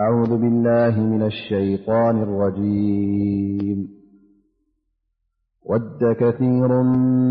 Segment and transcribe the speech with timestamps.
[0.00, 3.88] أعوذ بالله من الشيطان الرجيم
[5.66, 6.82] ود كثير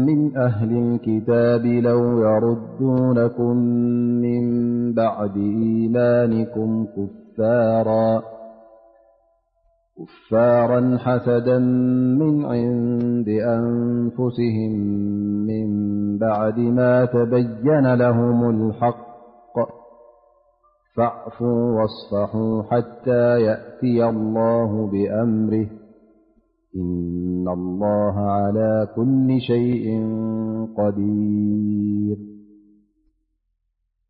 [0.08, 3.58] من أهل الكتاب لو يردونكم
[4.22, 4.48] من
[4.94, 6.88] بعد إيمانكم
[10.00, 11.60] ركفارا حسدا
[12.20, 14.72] من عند أنفسهم
[15.48, 15.68] من
[16.18, 19.13] بعد ما تبين لهم الحق
[20.96, 25.68] فاعفوا واصفحوا حتى يأتي الله بأمره
[26.76, 29.88] إن الله على كل شيء
[30.78, 32.18] قدير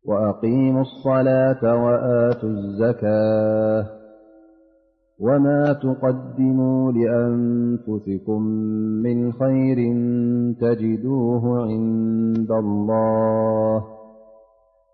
[0.04, 3.86] وأقيموا الصلاة وآتوا الزكاة
[5.20, 8.42] وما تقدموا لأنفسكم
[9.02, 9.78] من خير
[10.60, 13.93] تجدوه عند الله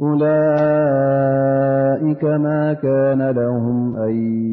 [0.00, 4.10] أولئك ما كان لهم أن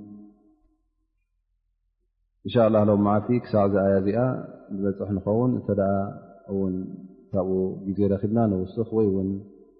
[2.44, 4.20] إن شاء الله لوم عافيك سزيازئ
[5.08, 6.08] حنخون تع
[6.48, 6.70] أو
[7.96, 9.55] زيرة خناسخوين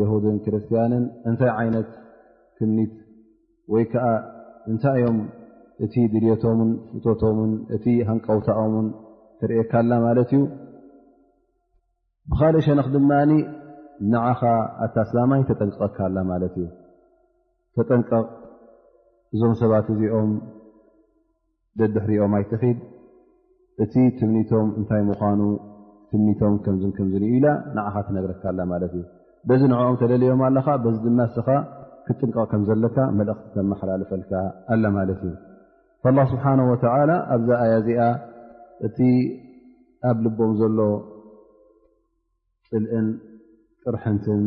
[0.00, 1.88] የሁድን ክርስትያንን እንታይ ዓይነት
[2.58, 2.92] ትምኒት
[3.72, 4.08] ወይ ከዓ
[4.72, 5.18] እንታይዮም
[5.84, 8.88] እቲ ድልዮቶምን ፍቶቶምን እቲ ሃንቀውታኦምን
[9.40, 10.42] ትርእካላ ማለት እዩ
[12.32, 13.30] ብካል ሸነክ ድማኒ
[14.12, 14.42] ንዓኻ
[14.86, 16.66] ኣታስላማይ ተጠንቀቀካላ ማለት እዩ
[17.76, 18.26] ተጠንቀቕ
[19.36, 20.32] እዞም ሰባት እዚኦም
[21.80, 22.78] ደድሕሪኦም ይትኺድ
[23.84, 25.42] እቲ ትምኒቶም እንታይ ምዃኑ
[26.12, 29.04] ትምኒቶም ከምዝን ከምዝን ኢላ ንዓካ ትነግረካላ ማለት እዩ
[29.48, 31.46] በዚ ንዕኦም ተደልዮም ኣለካ በዚ ድማ እስኻ
[32.06, 34.32] ክጥንቀቕ ከም ዘለካ መልእኽቲ ተመሓላለፈልካ
[34.74, 35.34] ኣላ ማለት እዩ
[36.16, 38.00] ላ ስብሓነ ወተላ ኣብዛ ኣያ እዚኣ
[38.86, 38.98] እቲ
[40.10, 40.78] ኣብ ልቦም ዘሎ
[42.68, 43.08] ፅልእን
[43.84, 44.42] ጥርሕንትን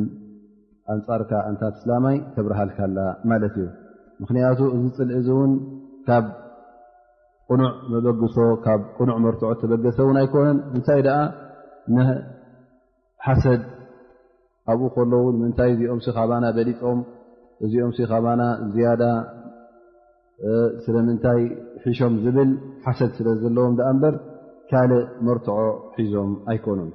[0.93, 2.99] ኣንፃርካ እንታስላማይ ተብርሃልካ ላ
[3.31, 3.67] ማለት እዩ
[4.23, 5.53] ምክንያቱ እዚ ፅልእ ዚ እውን
[6.07, 6.25] ካብ
[7.49, 11.17] ቅኑዕ መበግሶ ካብ ቁኑዕ መርትዖ ተበገሰ እውን ኣይኮነን እንታይ ደኣ
[11.95, 13.63] ንሓሰድ
[14.71, 16.99] ኣብኡ ኮሎ ውን ምንታይ እዚኦም ሲ ካባና ደሊፆም
[17.65, 18.41] እዚኦም ሲኻባና
[18.73, 19.03] ዝያዳ
[20.85, 21.41] ስለምንታይ
[21.83, 22.49] ሒሾም ዝብል
[22.85, 24.15] ሓሰድ ስለ ዘለዎም ደኣ ምበር
[24.69, 25.59] ካልእ መርትዖ
[25.97, 26.89] ሒዞም ኣይኮኑም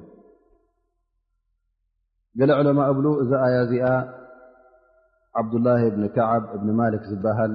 [2.41, 3.89] ገለ ዑለማ እብሉ እዛ ኣያ እዚኣ
[5.41, 7.53] ዓብዱላሂ እብኒ ከዓብ እብኒ ማልክ ዝበሃል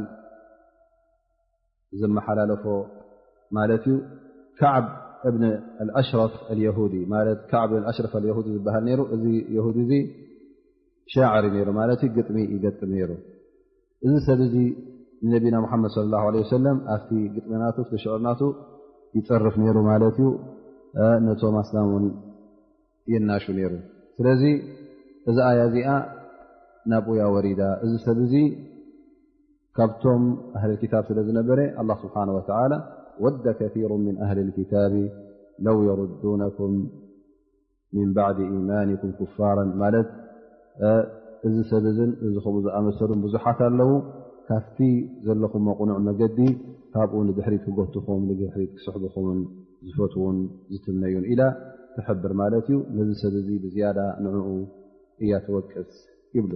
[2.02, 2.66] ዘመሓላለፎ
[3.58, 3.98] ማለት እዩ
[4.60, 4.76] ካዓ
[5.30, 5.36] እብ
[6.00, 6.78] ኣሽፍ ዲ ሽፍ
[8.48, 9.98] ዲ ዝሃል እዚ ዲ
[11.14, 11.46] ሻዕሪ
[11.78, 13.16] ማት ግጥሚ ይገጥም ሩ
[14.06, 14.58] እዚ ሰብ ዚ
[15.30, 16.98] ንነብና መድ ለ ሰለ ኣ
[17.44, 17.64] ጥምና
[18.04, 18.42] ሽዕርናቱ
[19.18, 20.32] ይፅርፍ ሩ ማት ዩ
[21.26, 22.12] ነቶም ኣስላ ን
[23.14, 23.44] ይናሹ
[23.76, 23.76] ሩ
[24.18, 24.44] ስለዚ
[25.30, 25.90] እዚ ኣያ እዚኣ
[26.92, 28.42] ናብ ያ ወሪዳ እዚ ሰብ ዚ
[29.78, 30.24] ካብቶም
[30.64, 31.60] ህታብ ስለ ዝነበረ
[32.02, 32.16] ስብሓ
[33.24, 34.94] ወዳ ከሩ ምን ኣህሊ ልክታብ
[35.66, 36.74] ለው የርዱነኩም
[37.98, 40.10] ምን ባዕድ ኢማንኩም ኩፋራ ማለት
[41.50, 43.92] እዚ ሰብ እን እዚ ከምኡ ዝኣመሰሉን ብዙሓት ኣለዉ
[44.50, 44.80] ካፍቲ
[45.26, 46.40] ዘለኹም መቕኑዕ መገዲ
[46.96, 49.40] ካብኡ ንብሕሪት ክጎትኹም ንግብሕሪት ክስሕብኹምን
[49.88, 50.38] ዝፈትውን
[50.74, 51.42] ዝትምነዩን ኢላ
[51.96, 54.48] ክሕብር ማለት እዩ ነዚ ሰብ እዚ ብዝያዳ ንዕኡ
[55.24, 55.94] እያተወቅስ
[56.38, 56.54] ይብሉ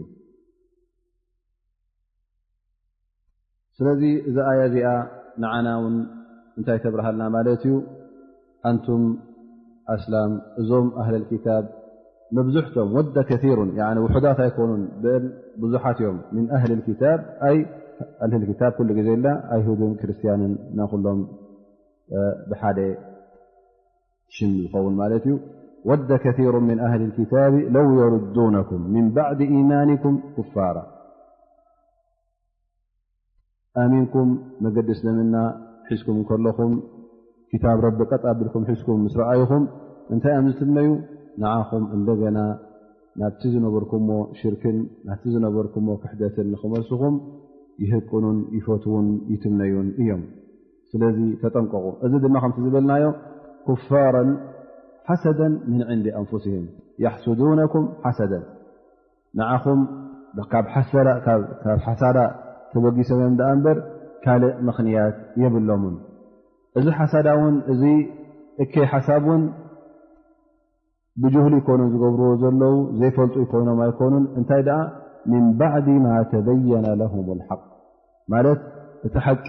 [3.78, 4.88] ስለዚ እዚ ኣያ እዚኣ
[5.42, 5.96] ንዓና ውን
[6.60, 7.74] እታይ ተብርሃልና ማለት ዩ
[8.76, 9.04] ንቱም
[9.94, 10.14] ኣላ
[10.62, 11.66] እዞም ኣهل لكታብ
[12.38, 13.00] መብዙحቶም ወ
[14.16, 14.72] وዳት ኣይኮኑ
[15.62, 16.38] ብዙትዮም ن
[19.08, 19.28] ዜ ና
[19.62, 21.20] ይን ክርስትያንን ናሎም
[22.52, 22.80] ብሓደ
[24.36, 25.36] ሽ ይኸውን ማት እዩ
[25.90, 30.78] ወد كثيሩ من أهل الكታብ ለو يردونكም مን بعድ إيማንكም كፋራ
[33.92, 34.30] ሚንኩም
[34.64, 35.36] መገዲስ ምና
[36.00, 36.74] ስኩም ከለኹም
[37.52, 39.64] ክታብ ረብ ቀጣቢልኩም ሒዝኩም ምስረኣይኹም
[40.14, 40.90] እንታይ እዮም ዝትምነዩ
[41.42, 42.40] ንዓኹም እንደገና
[43.22, 44.78] ናብቲ ዝነበርኩምዎ ሽርክን
[45.08, 47.16] ናቲ ዝነበርኩምዎ ክሕደትን ንክመርስኹም
[47.84, 50.22] ይህቁኑን ይፈትውን ይትምነዩን እዮም
[50.92, 53.06] ስለዚ ተጠንቀቁ እዚ ድማ ከምቲ ዝበልናዮ
[53.68, 54.18] ኩፋራ
[55.10, 56.66] ሓሰደ ምን ዕንዲ ኣንፍስህም
[57.06, 58.44] ያሕስዱነኩም ሓሰደን
[59.40, 59.82] ንዓኹም
[60.52, 60.66] ካብ
[61.86, 62.20] ሓሳዳ
[62.74, 63.78] ተበጊሰምዮም ዳኣ በር
[64.24, 65.84] ካልእ ምኽንያት የብሎም
[66.80, 67.84] እዚ ሓሳዳ ውን እዚ
[68.64, 69.44] እከይ ሓሳብ እውን
[71.22, 74.80] ብጅህሊ ይኮይኑን ዝገብርዎ ዘለው ዘይፈልጡ ኮይኖም ኣይኮኑን እንታይ ደኣ
[75.32, 77.62] ምን ባዕድ ማ ተበየነ ለሁም ሓቅ
[78.34, 78.62] ማለት
[79.08, 79.48] እቲ ሓቂ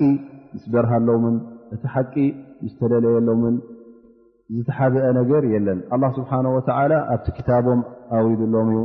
[0.54, 1.36] ምስ ደርሃለምን
[1.74, 2.14] እቲ ሓቂ
[2.62, 3.56] ምስተደለየሎምን
[4.54, 7.80] ዝተሓብአ ነገር የለን ኣላ ስብሓን ወላ ኣብቲ ክታቦም
[8.18, 8.80] ኣውድሎም እዩ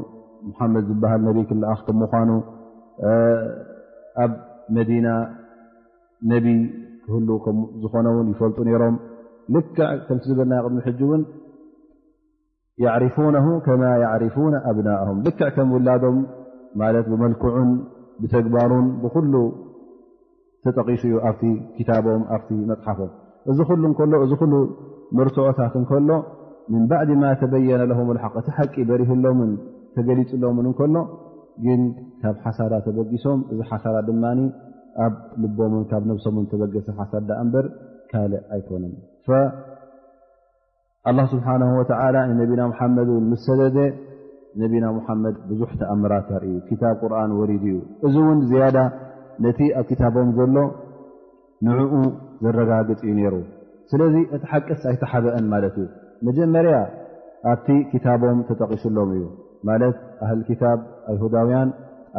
[0.50, 2.30] ሙሓመድ ዝበሃል ነቢ ክልኣክቲም ምኳኑ
[4.24, 4.34] ኣብ
[4.78, 5.08] መዲና
[6.32, 6.46] ነቢ
[7.08, 7.30] ክህሉ
[7.82, 8.96] ዝኾነ ውን ይፈልጡ ነይሮም
[9.56, 11.24] ልክዕ ከምቲ ዝበናይ ቅሚ ሕጂ እውን
[12.94, 13.36] ዕርፉነ
[13.66, 13.84] ከማ
[14.24, 16.18] ርፉነ ኣብናهም ልክዕ ከም ውላዶም
[16.82, 17.70] ማለት ብመልክዑን
[18.22, 19.34] ብተግባሩን ብኩሉ
[20.66, 21.42] ተጠቂሱ ዩ ኣብ
[21.90, 23.12] ታቦም ኣብቲ መፅሓፎም
[23.52, 24.56] እዚ ሉ እሎ እዚ ሉ
[25.18, 26.10] ምርትዖታት እከሎ
[26.74, 29.52] ምን ባዕድ ማ ተበየነ ለም ሓቅ እቲ ሓቂ በሪህሎምን
[29.98, 30.96] ተገሊፅሎምን እከሎ
[31.66, 31.82] ግን
[32.22, 34.24] ካብ ሓሳራ ተበጊሶም እዚ ሓሳራ ድማ
[35.04, 35.14] ኣብ
[35.44, 37.66] ልቦምን ካብ ነብሶምን ተበገሰ ሓሳርዳ እንበር
[38.12, 38.94] ካልእ ኣይኮነን
[41.10, 43.78] ኣላ ስብሓነ ወተላ ነብና ሓመድ እን ምስ ሰደደ
[44.62, 47.78] ነቢና ሙሓመድ ብዙሕ ተኣምራት ኣርእ ክታብ ቁርን ወሪድ እዩ
[48.08, 48.78] እዚ እውን ዝያዳ
[49.46, 50.58] ነቲ ኣብ ክታቦም ዘሎ
[51.68, 51.94] ንዕኡ
[52.44, 53.36] ዘረጋግፅ እዩ ነይሩ
[53.92, 55.88] ስለዚ እቲ ሓቅስ ኣይተሓበአን ማለት እዩ
[56.30, 56.76] መጀመርያ
[57.52, 59.26] ኣብቲ ክታቦም ተጠቂሱሎም እዩ
[59.70, 60.80] ማለት ኣህል ክታብ
[61.16, 61.70] ይሁዳውያን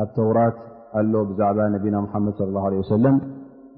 [0.02, 0.56] ኣብ ተውራት
[1.00, 3.16] ኣሎ ብዛዕባ ነብና ሓመድ ለ ወሰለም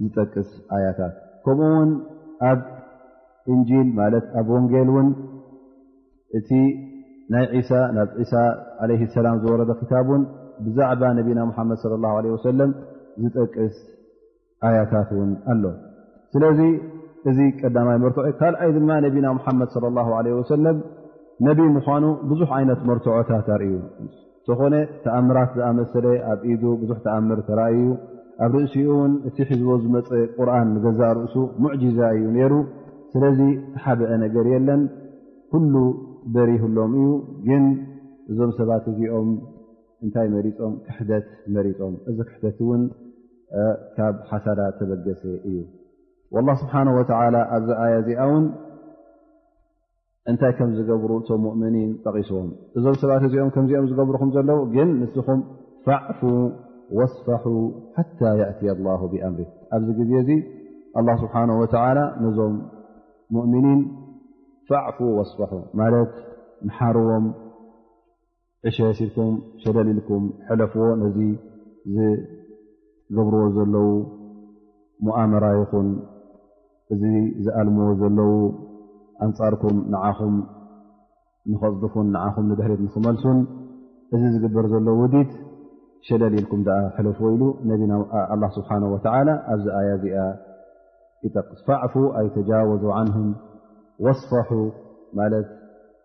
[0.02, 1.14] ዝጠቅስ ኣያታት
[1.44, 1.90] ከምኡ ውን
[2.50, 2.60] ኣብ
[3.54, 5.08] እንጂል ማለት ኣብ ወንጌል እውን
[6.38, 6.50] እቲ
[7.34, 8.42] ናይ ሳ ናብ ሳ
[8.84, 10.22] ዓለይ ሰላም ዝወረደ ክታብ ን
[10.66, 11.82] ብዛዕባ ነቢና ሓመድ
[12.24, 12.70] ለ ወሰለም
[13.22, 13.76] ዝጠቅስ
[14.68, 15.64] ኣያታት እውን ኣሎ
[16.34, 16.60] ስለዚ
[17.30, 20.76] እዚ ቀዳማይ መርትዖ ካልኣይ ድማ ነብና ሓመድ ለ ላه ለ ወሰለም
[21.46, 23.72] ነቢ ምኳኑ ብዙሕ ዓይነት መርትዖታት ኣርእ
[24.48, 24.74] ዝኾነ
[25.04, 27.82] ተኣምራት ዝኣመሰለ ኣብ ኢዱ ብዙሕ ተኣምር ተራእዩ
[28.44, 32.54] ኣብ ርእሲኡ እውን እቲ ሒዝቦ ዝመፀ ቁርን ንገዛእ ርእሱ ሙዕጂዛ እዩ ነይሩ
[33.12, 33.40] ስለዚ
[33.74, 34.82] ተሓብዐ ነገር የለን
[35.52, 35.74] ኩሉ
[36.34, 37.06] በሪህሎም እዩ
[37.48, 37.64] ግን
[38.30, 39.28] እዞም ሰባት እዚኦም
[40.04, 42.82] እንታይ መሪፆም ክሕደት መሪፆም እዚ ክሕደት እውን
[43.96, 45.58] ካብ ሓሳዳ ተበገሰ እዩ
[46.48, 48.44] ላ ስብሓነ ወተዓላ ኣብዚ ኣያ እዚኣ እውን
[50.30, 55.40] እንታይ ከም ዝገብሩ እቶም ሙؤምኒን ጠቂስዎም እዞም ሰባት እዚኦም ከምዚኦም ዝገብርኩም ዘለዉ ግን ንስኹም
[55.86, 56.20] ፋዕፉ
[56.98, 57.44] ወصፋሑ
[57.96, 60.30] ሓታ يእትያ ላه ብኣምር ኣብዚ ግዜ እዚ
[61.12, 62.54] ه ስብሓነه ወላ ነዞም
[63.36, 63.80] ሙؤምኒን
[64.68, 66.12] ፋዕፉ ወصፋሑ ማለት
[66.66, 67.26] መሓርዎም
[68.68, 71.18] ዕሸየሲልኩም ሸለሊኢልኩም ሕለፍዎ ነዚ
[71.96, 73.90] ዝገብርዎ ዘለዉ
[75.06, 75.88] ሞመራ ይኹን
[76.92, 77.02] እዚ
[77.44, 78.32] ዝኣልምዎ ዘለዉ
[79.26, 80.34] ኣንፃርኩም ንዓኹም
[81.52, 83.38] ንኽፅድፉን ንዓኹም ንደህሪት ንክመልሱን
[84.16, 85.30] እዚ ዝግበር ዘሎ ውዲድ
[86.06, 87.80] ሸለል ኢልኩም ኣ ሕልፍ ወኢሉ ነቢ
[88.32, 90.18] ኣ ስብሓንه ወላ ኣብዚ ኣያ እዚኣ
[91.62, 93.28] ጠፋዕፉ ኣይ ተጃወዙ ዓንሁም
[94.06, 94.50] ወصፋሑ
[95.20, 95.48] ማለት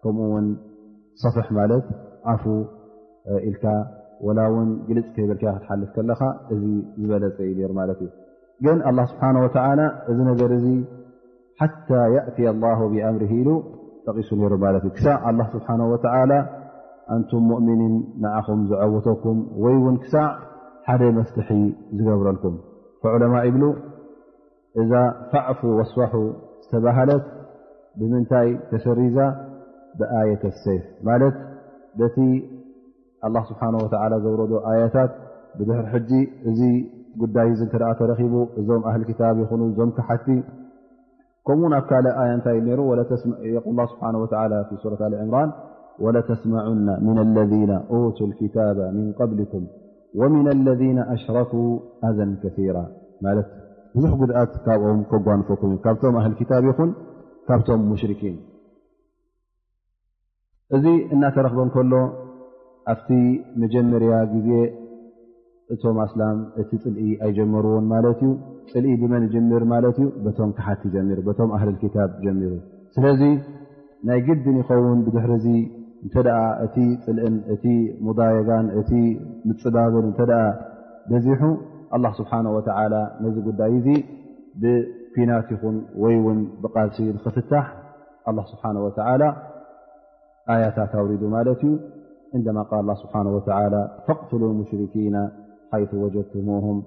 [0.03, 0.47] ከምኡ ውን
[1.23, 1.85] ሰፍሕ ማለት
[2.33, 2.43] ዓፉ
[3.49, 3.65] ኢልካ
[4.27, 6.21] ወላ እውን ግልፅ ከይበልከ ክትሓልፍ ከለኻ
[6.53, 6.63] እዚ
[7.01, 8.11] ዝበለፀ እዩ ነሩ ማለት እዩ
[8.65, 9.77] ግን ኣ ስብሓን ወላ
[10.11, 10.65] እዚ ነገር እዚ
[11.61, 13.49] ሓታى يእትي الላه ብኣምር ኢሉ
[14.05, 16.33] ተቂሱ ነይሩ ማለት እ ክሳዕ اه ስብሓه وላ
[17.13, 20.15] ኣንቱም ሙؤምኒን ንዓኹም ዝዓውተኩም ወይ ውን ክሳ
[20.87, 21.49] ሓደ መስትሒ
[21.97, 22.55] ዝገብረልኩም
[23.01, 23.63] فዑለማ ይብሉ
[24.81, 24.91] እዛ
[25.31, 26.13] ፋዕፉ ወصፋሑ
[26.63, 27.25] ዝተባህለት
[27.99, 29.17] ብምንታይ ተሰሪዛ
[29.99, 31.35] ብኣየተሰፍ ማለት
[32.01, 32.17] በቲ
[33.25, 35.11] اه ስብሓه وላ ዘውረዶ ኣያታት
[35.57, 36.11] ብድሕሪ ሕዚ
[36.49, 36.61] እዚ
[37.21, 40.25] ጉዳይ እተደኣ ተረኺቡ እዞም ኣህል ክታብ ይኹኑ እዞም ክሓቲ
[41.47, 42.09] كمو ك ي
[42.67, 42.81] ይ ر
[43.65, 45.49] قل الله سبحانه وتعلى في ورة عمران
[46.03, 49.63] ولتسمعن من الذين توا الكتاب من قبلكم
[50.19, 51.69] ومن الذين أشركوا
[52.09, 52.75] أذ كثير
[53.95, 54.31] بዙح د
[55.11, 55.69] كጓنفكم
[56.13, 56.89] م أهل كتب ين
[57.47, 58.35] ካቶم مشركين
[60.75, 61.93] እዚ إنترክب كل
[63.07, 63.09] ت
[63.61, 64.13] مجمرያ
[65.73, 68.31] እቶም ኣስላም እቲ ፅልኢ ኣይጀመርዎን ማለት እዩ
[68.71, 70.81] ፅልኢ ብመን ጀምር ማለት እዩ ቶም ክሓቲ
[71.39, 72.51] ቶም ኣህል ክታብ ጀሚሩ
[72.95, 73.21] ስለዚ
[74.07, 75.55] ናይ ግብን ይኸውን ብድሕር ዚ
[76.07, 76.15] እተ
[76.65, 77.65] እቲ ፅልእን እቲ
[78.07, 78.91] ሙضየጋን እቲ
[79.49, 80.21] ምፅባብን እተ
[81.09, 81.41] በዚሑ
[81.95, 82.59] ኣ ስብሓه ወ
[83.23, 83.87] ነዚ ጉዳይ እዙ
[84.61, 87.65] ብኩናት ይኹን ወይ ውን ብቃልሲ ክፍታሕ
[88.51, 88.63] ስብሓ
[90.53, 91.61] ኣያታት ኣውሪዱ ማለት
[92.37, 93.15] እዩ እማ ስብሓ
[94.07, 95.15] ፈقትሉ ሙሽሪኪና
[95.73, 96.83] حيث وجدتموهم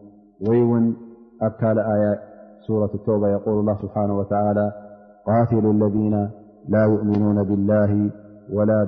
[1.40, 6.30] وأكآيورة التوبة يقول الله سبحانه وتعالىذؤهصاغرلالذين
[6.68, 8.10] لا يؤمنون بالله
[8.54, 8.84] ولا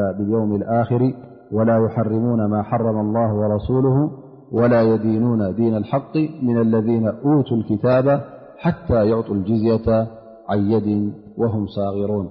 [0.00, 1.14] باليوم الآخر
[1.52, 4.10] ولا يحرمون ما حرم الله ورسوله
[4.52, 8.20] ولا يدينون دين الحق من الذين أوتوا الكتاب
[8.58, 10.06] حتى يعطوا الجزية
[10.48, 12.28] عن يد وهم صاغرون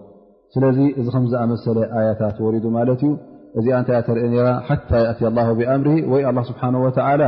[0.56, 3.12] ስለዚ እዚ ከም ዝኣመሰለ ኣያታት ወሪዱ ማለት እዩ
[3.60, 7.22] እዚ ኣንታይእያ ተርኢ ራ ሓታ የእትዮ ኣላሁ ብኣምር ወይ ኣላ ስብሓን ወዓላ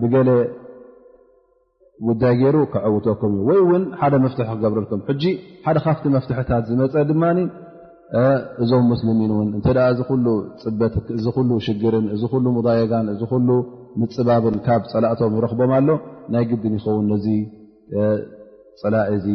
[0.00, 0.30] ብገለ
[2.08, 5.24] ጉዳይ ገይሩ ክዕውተኩም ዩ ወይ እውን ሓደ መፍትሒ ክገብረልኩም ሕጂ
[5.64, 7.22] ሓደ ካብቲ መፍትሕታት ዝመፀ ድማ
[8.64, 10.26] እዞም ሙስልሚን እውን እንተ እዚ ኩሉ
[10.62, 13.58] ፅበት እዚ ኩሉ ሽግርን እዚ ኩሉ ሙዳየጋን እዚ ሉ
[14.00, 15.88] ምፅባብን ካብ ፀላእቶም ይረኽቦም ኣሎ
[16.34, 17.26] ናይ ግድን ይኸውን ነዚ
[18.82, 19.26] ፀላእ እዚ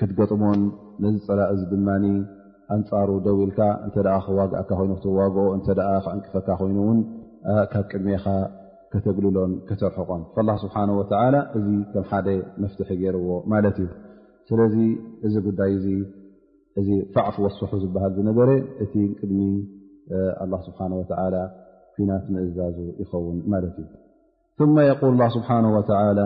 [0.00, 0.60] ክትገጥሞን
[1.04, 1.88] ነዚ ፀላ እዚ ድማ
[2.74, 5.66] ኣንፃሩ ደው ኢልካ እንተ ክዋግእካ ኮይኑ ክትዋግኦ እተ
[6.04, 6.98] ክዕንቅፈካ ኮይኑ እውን
[7.72, 8.24] ካብ ቅድሜኻ
[8.92, 12.26] ከተግልሎም ከተርሕቆም ላ ስብሓ ወላ እዚ ከም ሓደ
[12.62, 13.88] መፍትሒ ገይርዎ ማለት እዩ
[14.48, 14.76] ስለዚ
[15.28, 15.86] እዚ ጉዳይ እዚ
[16.82, 18.48] እዚ ፋዕፍ ወስሑ ዝበሃል ነገረ
[18.86, 19.40] እቲ ቅድሚ
[20.68, 20.92] ስብሓን
[21.34, 21.40] ላ
[21.94, 26.20] ኩናት ምእዛዙ ይኸውን ማለት እዩ መ የል ስብሓነ ወላ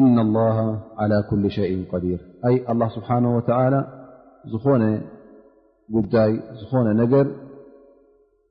[0.00, 0.56] እና الላه
[1.00, 3.74] ዓላى ኩል ሸይء قዲር ኣይ ላ ስብሓንه ወተላ
[4.52, 4.82] ዝኾነ
[5.96, 7.26] ጉዳይ ዝኾነ ነገር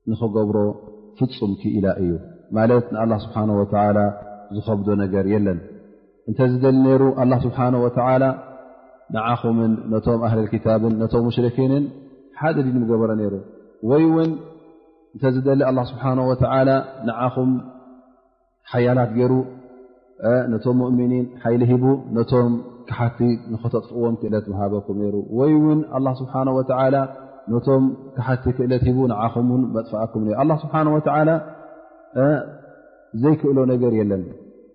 [0.09, 0.57] ንክገብሮ
[1.19, 2.11] ፍፁም ክኢላ እዩ
[2.57, 3.63] ማለት ንኣላ ስብሓه ወ
[4.55, 5.59] ዝከብዶ ነገር የለን
[6.29, 8.23] እንተ ዝደሊ ነይሩ ኣላ ስብሓነه ወላ
[9.15, 11.83] ንዓኹምን ነቶም ኣህሊክታብን ነቶም ሙሽሪኪንን
[12.39, 13.33] ሓደ ዲ ምገበረ ነይሩ
[13.89, 14.31] ወይ እውን
[15.13, 16.69] እንተ ዝደሊ ኣላ ስብሓነه ወላ
[17.07, 17.51] ንዓኹም
[18.73, 19.33] ሓያላት ገይሩ
[20.53, 21.83] ነቶም ሙእምኒን ሓይሊ ሂቡ
[22.17, 22.51] ነቶም
[22.89, 23.17] ካሓቲ
[23.51, 26.97] ንኽተጥፍእዎም ክእለት መሃበኩም ነይሩ ወይ እውን ኣላ ስብሓ ወላ
[27.53, 27.83] ነቶም
[28.15, 31.29] ካሓቲ ክእለት ሂቡ ንዓኹምን መጥፋኣኩም ኣላ ስብሓ ወላ
[33.23, 34.21] ዘይክእሎ ነገር የለን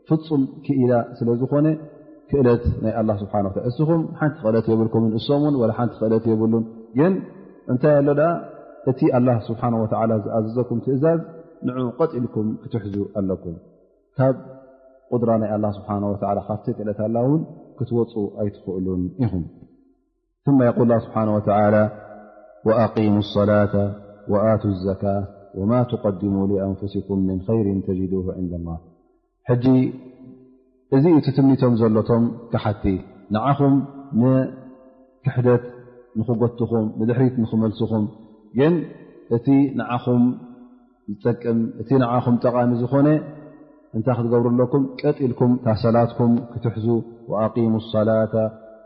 [0.09, 1.67] ፍፁም ክኢላ ስለ ዝኮነ
[2.31, 3.35] ክእለት ናይ ስብሓ
[3.71, 6.65] እስኹም ሓንቲ ክእለት የብልኩም እሶምን ወ ሓንቲ ክእለት የብሉን
[7.01, 7.15] የን
[7.73, 8.33] እንታይ ኣሎ ኣ
[8.91, 9.87] እቲ ኣላ ስብሓ ወ
[10.27, 11.21] ዝኣዘዘኩም ትእዛዝ
[11.69, 13.55] ንዑ ቀጢልኩም ክትሕዙ ኣለኩም
[15.13, 15.15] ይ
[15.55, 16.17] الله سه وى
[16.49, 17.01] ካፍ ለታ
[17.33, 17.39] ን
[17.79, 19.33] ክትወፁ ኣይትኽእሉን ኢኹ
[20.45, 21.87] ث ي ብحه وى
[22.67, 23.75] وأقم الصላة
[24.33, 25.23] وኣቱ الዘكاة
[25.59, 28.79] وማا تقدم لأንفسكም من خير ተجده عند الله
[29.63, 29.65] ج
[30.97, 31.05] እዚ
[31.37, 32.85] ትምኒቶም ዘሎቶም ካሓቲ
[33.35, 33.75] ንዓኹም
[34.21, 35.65] ንትሕደት
[36.19, 38.05] ንክጎትኹም ንድሕሪት نክመልسኹም
[38.67, 39.51] እ
[42.25, 43.09] ኹ ጠቃሚ ዝኾነ
[43.97, 46.87] እንታይ ክትገብሩ ኣለኩም ቀጥ ኢልኩም ታሰላትኩም ክትሕዙ
[47.33, 48.35] ወኣقሙ ሰላة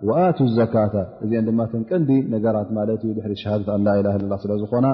[0.09, 4.53] ወኣቱ ዘካታ እዚአን ድማ ተን ቀንዲ ነገራት ማለት እዩ ድሕሪ ሸሃደት ኣን ላኢላ ላ ስለ
[4.63, 4.87] ዝኾና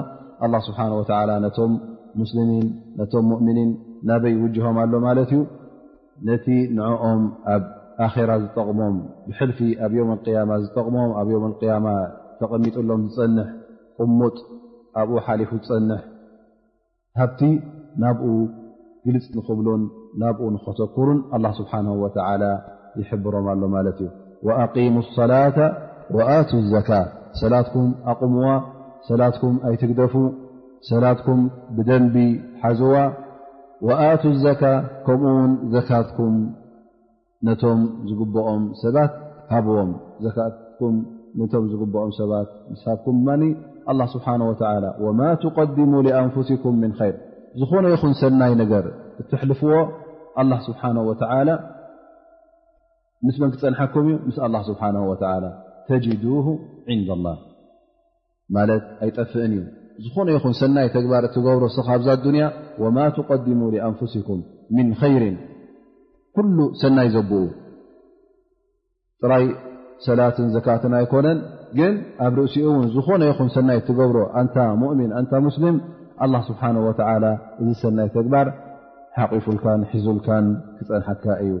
[0.45, 1.73] ኣ ስብሓን ወላ ነቶም
[2.21, 2.65] ሙስልሚን
[3.01, 3.69] ነቶም ሙእምኒን
[4.09, 5.41] ናበይ ውጅሆም ኣሎ ማለት እዩ
[6.29, 6.47] ነቲ
[6.77, 7.21] ንዕኦም
[7.53, 7.63] ኣብ
[8.07, 8.97] ኣራ ዝጠቅሞም
[9.27, 11.87] ብሕልፊ ኣብ የውም ያማ ዝጠቕሞም ኣብ ውም ያማ
[12.41, 13.47] ተቐሚጡሎም ዝፀንሕ
[14.01, 14.35] ቁሙጥ
[15.01, 16.01] ኣብኡ ሓሊፉ ዝፀንሕ
[17.21, 17.41] ሃብቲ
[18.01, 18.23] ናብኡ
[19.07, 19.81] ግልፅ ንኽብሉን
[20.21, 22.05] ናብኡ ንኸተኩሩን ال ስብሓه و
[22.99, 24.09] ይሕብሮም ኣሎ ማለት እዩ
[24.47, 25.57] وأقሙ الሰላة
[26.15, 26.89] وኣቱ الዘካ
[27.41, 28.47] ሰላትኩም ኣቕምዋ
[29.09, 30.13] ሰላትኩም ኣይትግደፉ
[30.91, 31.39] ሰላትኩም
[31.75, 32.15] ብደንቢ
[32.61, 32.95] ሓዝዋ
[33.85, 34.61] وኣቱ الዘካ
[35.05, 36.35] ከምኡ ውን ዘካትኩም
[37.47, 39.11] ነቶም ዝግብኦም ሰባት
[39.53, 39.91] ሃብዎም
[41.39, 44.53] ነቶም ዝግብኦም ሰባት ምስ ሃብኩም ማ ስብሓه و
[45.05, 47.15] ወማ ትقድሙ لأንፍስኩም ምن خይር
[47.59, 48.85] ዝኾነ ይኹን ሰናይ ነገር
[49.21, 49.71] እትሕልፍዎ
[50.41, 51.11] ኣ ስብሓه ወ
[53.25, 54.81] ምስ መን ክፀንሐኩምእዩ ምስ ኣ ስብሓ
[55.87, 56.23] ተጅዱ
[56.99, 57.29] ንዳ ላ
[58.55, 59.63] ማለት ኣይጠፍእን እዩ
[60.05, 62.45] ዝኾነ ይኹን ሰናይ ተግባር እትገብሮ ስካብዛ ኣዱንያ
[62.83, 64.41] ወማ ትቀድሙ ኣንፍስኩም
[64.75, 65.23] ምን ይር
[66.35, 67.31] ኩሉ ሰናይ ዘብኡ
[69.21, 69.45] ጥራይ
[70.07, 71.39] ሰላትን ዘካትን ኣይኮነን
[71.79, 71.93] ግን
[72.25, 75.77] ኣብ ርእሲኡ እውን ዝኾነ ይኹን ሰናይ እትገብሮ አንታ ሙእምን ንታ ሙስልም
[76.25, 76.75] ኣ ስብሓነ
[77.61, 78.47] እዚ ሰናይ ተግባር
[79.19, 80.45] ሓቂፉልካን ሒዙልካን
[80.77, 81.51] ክፀንሐካ እዩ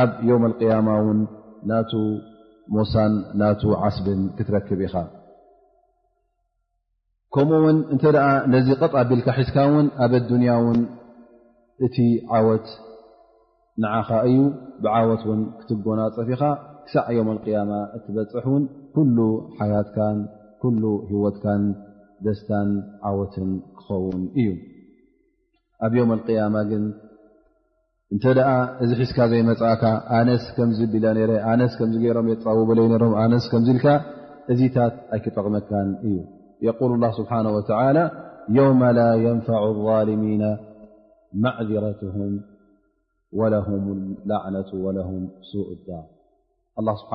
[0.00, 1.20] ኣብ ዮም اቅያማ ውን
[1.70, 1.92] ናቱ
[2.74, 4.94] ሞሳን ናቱ ዓስብን ክትረክብ ኢኻ
[7.34, 10.80] ከምኡ ውን እንተ ደኣ ነዚ ቐጣቢልካ ሒዝካ ውን ኣብ ኣዱንያ እውን
[11.86, 11.96] እቲ
[12.38, 12.66] ዓወት
[13.82, 14.38] ንዓኻ እዩ
[14.84, 16.42] ብዓወት ውን ክትጎናፀፍ ኢኻ
[16.86, 18.64] ክሳዕ ዮም اቅያማ እትበፅሕ ን
[18.96, 19.18] ኩሉ
[19.58, 20.18] ሓያትካን
[20.64, 21.64] ኩሉ ህወትካን
[22.26, 22.70] ደስታን
[23.10, 24.50] ዓወትን ክኸውን እዩ
[25.86, 26.82] ኣብ ዮም اያማ ግን
[28.14, 28.48] እንተ ደኣ
[28.82, 29.84] እዚ ሒዝካ ዘይመፃእካ
[30.16, 33.86] ኣነስ ከምዚ ቢለ ነረ ኣነስ ከም ገይሮም የፃውበለይ ነሮም ነስ ከምዝልካ
[34.52, 36.16] እዚታት ኣይክጠቕመካን እዩ
[36.66, 37.32] የል ላ ስብሓ
[37.98, 38.02] ላ
[38.56, 39.46] የውመ ላ የንፈ
[40.08, 40.44] ልሚና
[41.44, 42.16] ማዕذረትም
[43.40, 43.86] ወለም
[44.30, 45.12] ላዕነة ወለም
[45.62, 47.12] እ ዳ ስብሓ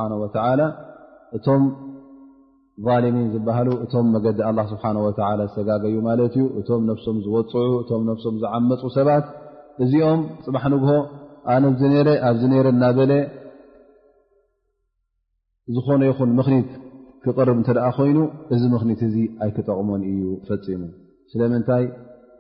[1.38, 1.46] እቶ
[2.86, 8.36] ልሚን ዝበሃሉ እቶም መገዲ ኣላ ስብሓ ወላ ዝሰጋገዩ ማለት እዩ እቶም ነፍሶም ዝወፅዑ እቶም ነፍሶም
[8.44, 9.26] ዝዓመፁ ሰባት
[9.84, 10.92] እዚኦም ፅባሕ ንግሆ
[11.56, 13.12] ኣነ ነረ ኣብዚ ነረ እናበለ
[15.78, 16.70] ዝኾነ ይኹን ምኽኒት
[17.24, 18.20] ክቅርብ እንተ ደኣ ኮይኑ
[18.56, 20.84] እዚ ምኽኒት እዚ ኣይክጠቕሞን እዩ ፈፂሙ
[21.34, 21.86] ስለምንታይ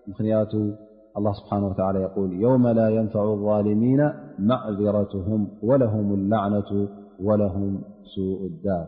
[0.09, 0.53] ምኽንያቱ
[1.19, 4.01] ኣ ስብሓ ወ ል የውመ ላ የንፈዕ ظልሚና
[4.51, 6.69] ማዕብረትም ወለም ላዕነቱ
[7.29, 7.65] ወለም
[8.13, 8.31] ሱء
[8.65, 8.85] ዳር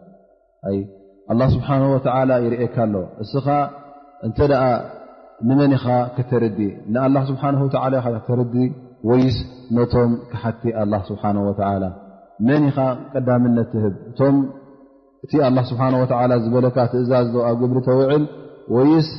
[1.34, 3.48] አላ ስብሓን ወተዓላ ይርኤካ ኣሎ እስኻ
[4.28, 4.64] እንተ ደኣ
[5.50, 6.60] ንመን ኢኻ ከተርዲ
[6.94, 8.56] ንኣላ ስብሓን ወላ ኢ ተርዲ
[9.10, 9.38] ወይስ
[9.78, 11.84] ነቶም ካሓቲ ኣላ ስብሓን ወላ
[12.48, 12.78] መን ኢኻ
[13.14, 14.38] ቀዳምነት ትህብ እቶም
[15.26, 18.26] እቲ ኣላ ስብሓ ወዓላ ዝበለካ ትእዛዝ ኣብ ግብሪ ተውዕል
[18.78, 19.10] ወይስ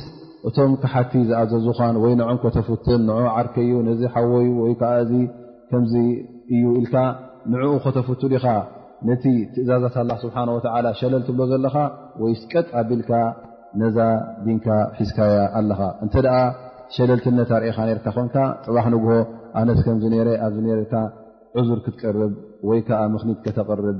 [0.49, 5.13] እቶም ክሓቲ ዝኣዘዙኻን ወይ ንኦም ከተፍትን ንዑ ዓርከዩ ነዚ ሓወዩ ወይ ከዓ እዚ
[5.71, 5.93] ከምዚ
[6.55, 6.95] እዩ ኢልካ
[7.53, 8.45] ንዕኡ ከተፍቱ ኢኻ
[9.09, 11.77] ነቲ ትእዛዛት ላ ስብሓ ወተዓላ ሸለልቲብሎ ዘለካ
[12.23, 13.09] ወይ ስቀጥ ኣቢልካ
[13.81, 13.97] ነዛ
[14.45, 16.37] ድንካ ሒዝካያ ኣለኻ እንተ ደኣ
[16.95, 18.35] ሸለልትነት ኣርእኻ ነርካ ኮንካ
[18.65, 19.11] ጥባሕ ንግሆ
[19.61, 20.93] ኣነስ ከምዚ ነረ ኣብዚ ነረካ
[21.59, 22.33] ዑዙር ክትቀርብ
[22.69, 23.97] ወይ ከዓ ምኽኒት ከተቕርብ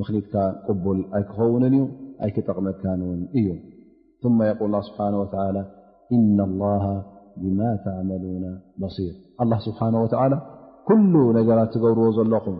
[0.00, 0.34] ምኽኒትካ
[0.68, 1.78] ቅቡል ኣይክኸውንን እዩ
[2.24, 3.48] ኣይክጠቕመትካንን እዩ
[4.38, 5.58] ማ የል ስብሓ ወላ
[6.16, 6.84] እና ላሃ
[7.42, 8.46] ብማ ተዕመሉና
[8.80, 10.34] በሲር ኣላ ስብሓን ወላ
[10.88, 12.56] ኩሉ ነገራት ትገብርዎ ዘለኹም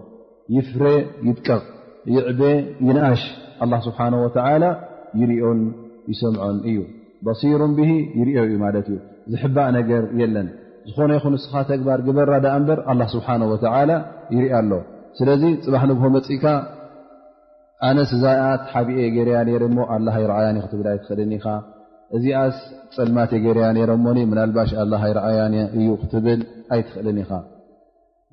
[0.56, 0.84] ይፍሬ
[1.26, 1.62] ይድቀቕ
[2.14, 2.40] ይዕበ
[2.86, 3.22] ይነኣሽ
[3.64, 4.62] ኣላ ስብሓን ወተላ
[5.20, 5.60] ይርኦን
[6.12, 6.78] ይሰምዖን እዩ
[7.26, 8.98] ባሲሩን ብሂ ይርዮ እዩ ማለት እዩ
[9.32, 10.48] ዝሕባእ ነገር የለን
[10.90, 13.92] ዝኾነ ይኹን ንስካ ተግባር ግበራ ዳእ እምበር ኣላ ስብሓን ወላ
[14.36, 14.72] ይርኢ ኣሎ
[15.18, 16.44] ስለዚ ፅባሕ ንግሆ መፅእካ
[17.90, 21.46] ኣነስዛኣት ሓብእ የጌርያ ነይረ እሞ ኣላሃ ይ ረኣያኒ ክትብል ኣይትኽእልን ኢኻ
[22.16, 22.56] እዚኣስ
[22.96, 26.40] ፀልማት የገይርያ ነረ እሞኒ ምናልባሽ ኣላሃ ይ ረኣያን እዩ ክትብል
[26.74, 27.30] ኣይትኽእልን ኢኻ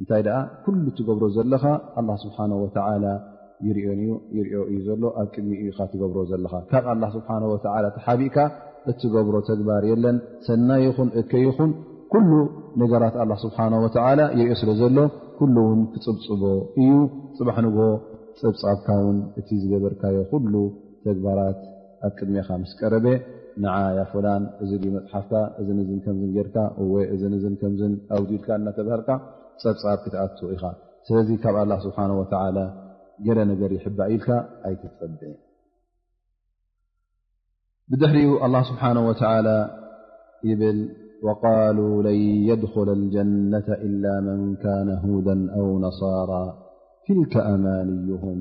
[0.01, 1.63] እንታይ ደኣ ኩሉ ትገብሮ ዘለካ
[1.99, 3.05] ኣላ ስብሓ ወተዓላ
[3.67, 4.03] ይንይርኦ
[4.41, 8.37] እዩ ዘሎ ኣብ ቅድሚ እዩካ ትገብሮ ዘለካ ካብ ኣላ ስብሓወላ ተሓቢእካ
[8.91, 11.71] እትገብሮ ተግባር የለን ሰናይ ይኹን እከይኹን
[12.13, 12.31] ኩሉ
[12.81, 14.97] ነገራት ኣላ ስብሓን ወዓላ ይርኦ ስለ ዘሎ
[15.39, 16.43] ኩሉ እውን ክፅብፅቦ
[16.83, 16.91] እዩ
[17.39, 17.77] ፅባሕ ንግ
[18.39, 20.53] ፅብፃብካ ውን እቲ ዝገበርካዮ ኩሉ
[21.07, 21.59] ተግባራት
[22.07, 23.05] ኣብ ቅድሚኻ ምስ ቀረበ
[23.63, 25.31] ንዓያ ፉላን እዚ መፅሓፍካ
[25.61, 26.55] እን ን ከምን ጌርካ
[26.93, 29.09] ወይ እን ን ከምን ኣውዲልካ እናተብሃልካ
[29.59, 31.19] ብ كأ
[31.51, 32.65] إ ل الله سبحانه وتعلى
[33.35, 34.21] ل نر يحب إል
[34.71, 35.09] ي تبع
[37.91, 39.57] بدحر الله سبحانه وتعلى
[40.49, 40.79] يبل
[41.25, 42.19] وقالا لن
[42.51, 46.45] يدخل الجنة إلا من كان هودا أو نصارا
[47.09, 48.37] تلك أمانيهم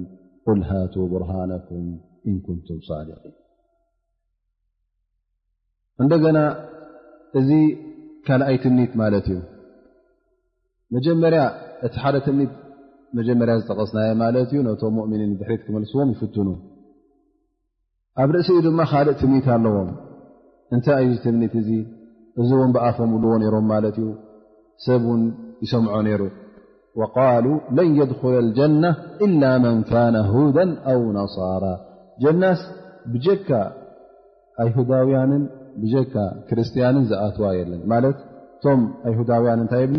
[0.46, 1.82] قل هات برهانكم
[2.30, 3.34] إن كنتم صادقين
[6.02, 6.36] እن
[7.38, 7.50] እዚ
[8.26, 8.94] ካلي ትن ت
[9.36, 9.36] እ
[10.96, 11.40] መጀመርያ
[11.86, 12.52] እቲ ሓደ ትምኒት
[13.18, 16.48] መጀመርያ ዝጠቐስናዮ ማለት እዩ ነቶም ሙؤምኒን ድሕሪት ክመልስዎም ይፍትኑ
[18.22, 19.90] ኣብ ርእሲ እ ድማ ካልእ ትምኒት ኣለዎም
[20.76, 21.68] እንታይ እዩ ትምኒት እዙ
[22.42, 24.08] እዚ እውን ብኣፎም ብልዎ ነይሮም ማለት እዩ
[24.86, 25.22] ሰብ ውን
[25.64, 26.22] ይሰምዖ ነይሩ
[27.14, 27.46] ቃሉ
[27.76, 28.84] ለን የድኹለ ልጀና
[29.26, 30.58] إላ መን ካነ ሁዳ
[30.92, 31.64] ኣው ነصራ
[32.22, 32.60] ጀናስ
[33.12, 33.48] ብጀካ
[34.62, 35.42] ኣይሁዳውያንን
[35.82, 36.14] ብጀካ
[36.48, 38.16] ክርስትያንን ዝኣትዋ የለን ማለት
[38.54, 39.98] እቶም ኣይሁዳውያን እንታይ የብሉ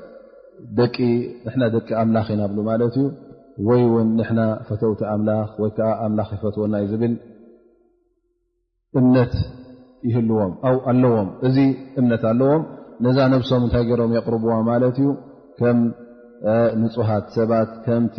[0.95, 1.07] ቂ
[1.61, 3.05] ና ደቂ አምላኽ ኢናብሉ ማለት እዩ
[3.67, 7.13] ወይ ውን ንና ፈተውቲ ኣምላኽ ወይ ከዓ ኣምላኽ ይፈትወናይ ዝብል
[8.99, 9.33] እምነት
[10.09, 10.53] ይህልዎም
[10.91, 11.57] ኣለዎም እዚ
[11.99, 12.63] እምነት ኣለዎም
[13.05, 15.09] ነዛ ነብሶም እንታይ ገሮም የቕርብዋ ማለት እዩ
[15.59, 15.79] ከም
[16.83, 18.17] ንፁሃት ሰባት ከምቲ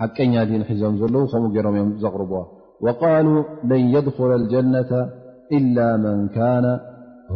[0.00, 2.40] ሓቀኛ ዲን ሒዞም ዘለው ከምኡ ገሮም እዮም ዘቕርብዋ
[2.84, 3.28] وቃሉ
[3.68, 4.90] ለን የድخለ الጀነة
[5.58, 6.66] إላ መን ካነ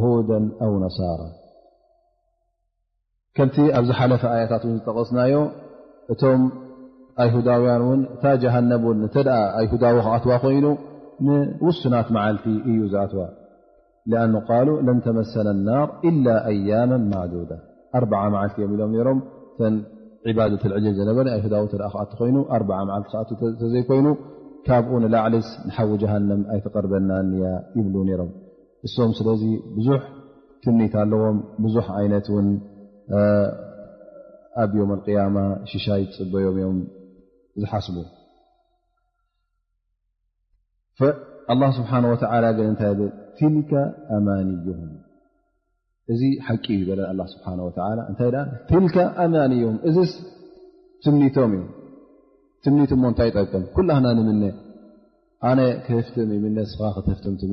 [0.00, 0.30] هደ
[0.64, 1.20] أው ነሳራ
[3.40, 5.34] ከምቲ ኣብዝ ሓለፈ ኣያታት ን ዝጠቐስናዮ
[6.12, 6.42] እቶም
[7.22, 8.72] ኣይሁዳውያን ን እታ ጀሃነ
[9.14, 9.22] ተ
[9.60, 10.66] ኣይሁዳዊ ክኣትዋ ኮይኑ
[11.26, 13.20] ንውሱናት መዓልቲ እዩ ዝኣትዋ
[14.86, 17.32] ለን ተመሰነ لናር إل ኣያم ማዳ
[17.96, 18.02] ኣ
[18.42, 19.18] ዓልቲ እ ኢሎም
[19.58, 19.70] ም
[20.38, 21.18] ة ዕል ዘነበ
[21.52, 21.66] ዳ ይ
[23.30, 24.06] ቲ ተዘይኮይኑ
[24.66, 27.10] ካብኡ ላዕልስ ንሓዊ ጀሃንም ኣይተقርበና
[27.44, 27.46] ያ
[27.78, 27.86] ይብ
[28.20, 28.30] ሮም
[28.86, 29.28] እሶም ስለ
[29.76, 29.88] ብዙ
[30.64, 31.76] ትኒት ኣለዎም ብዙ
[32.06, 32.48] ይነት ን
[34.62, 35.36] ኣብ ዮም ቅያማ
[35.70, 36.78] ሽሻይ ፅበዮም እዮም
[37.62, 37.96] ዝሓስቡ
[41.78, 42.92] ስብሓ ወ እታይ
[43.38, 43.72] ትልከ
[44.16, 44.82] ኣማኒዮም
[46.12, 47.46] እዚ ሓቂ ይበለን ኣ ስብሓ
[48.12, 48.36] እታይ
[48.70, 50.12] ትልከ ኣማንዮም እዚስ
[51.04, 51.64] ትምኒቶም እዮ
[52.64, 54.44] ትምኒት ሞ እንታይ ይጠቅም ኩልና ንምነ
[55.48, 57.52] ኣነ ክህፍትም ም ስኻ ክትፍትም ትም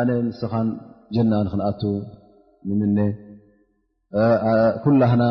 [0.00, 0.68] ኣነ ንስኻን
[1.14, 1.82] ጀና ንክንኣቱ
[2.68, 2.98] ንምነ
[4.84, 5.24] ኩላህና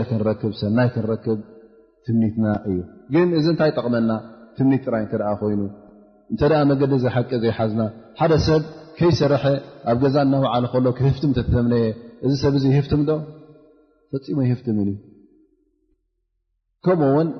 [0.00, 1.40] ር ክንረክብ ሰናይ ክንረክብ
[2.06, 2.78] ትምኒትና እዩ
[3.14, 4.12] ግን እዚ እንታይ ጠቕመና
[4.56, 5.60] ትምኒት ጥራይ እተ ኮይኑ
[6.32, 7.82] እንተ መገዲ ዘይሓቂ ዘይሓዝና
[8.20, 8.62] ሓደ ሰብ
[8.98, 9.44] ከይሰርሐ
[9.90, 11.86] ኣብ ገዛ እናባዓለ ከሎ ክህፍትም ተተተምነየ
[12.26, 13.18] እዚ ሰብ ዙ ህፍትም ዶ
[14.14, 14.88] ፈፂሞ የህፍትም ዩ
[16.86, 17.30] ከምኡ ውን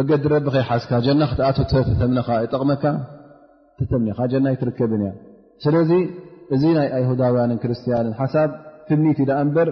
[0.00, 1.58] መገዲ ረቢ ከይሓዝካ ና ክትኣቶ
[1.90, 2.84] ተተምካ ይጠቕመካ
[3.80, 5.12] ተተምኒካ ጀናይ ትርከብን ያ
[5.66, 5.92] ስለዚ
[6.56, 8.50] እዚ ናይ ይሁዳውያንን ክርስትያንን ሓሳብ
[8.88, 9.68] ትት ዳ እበር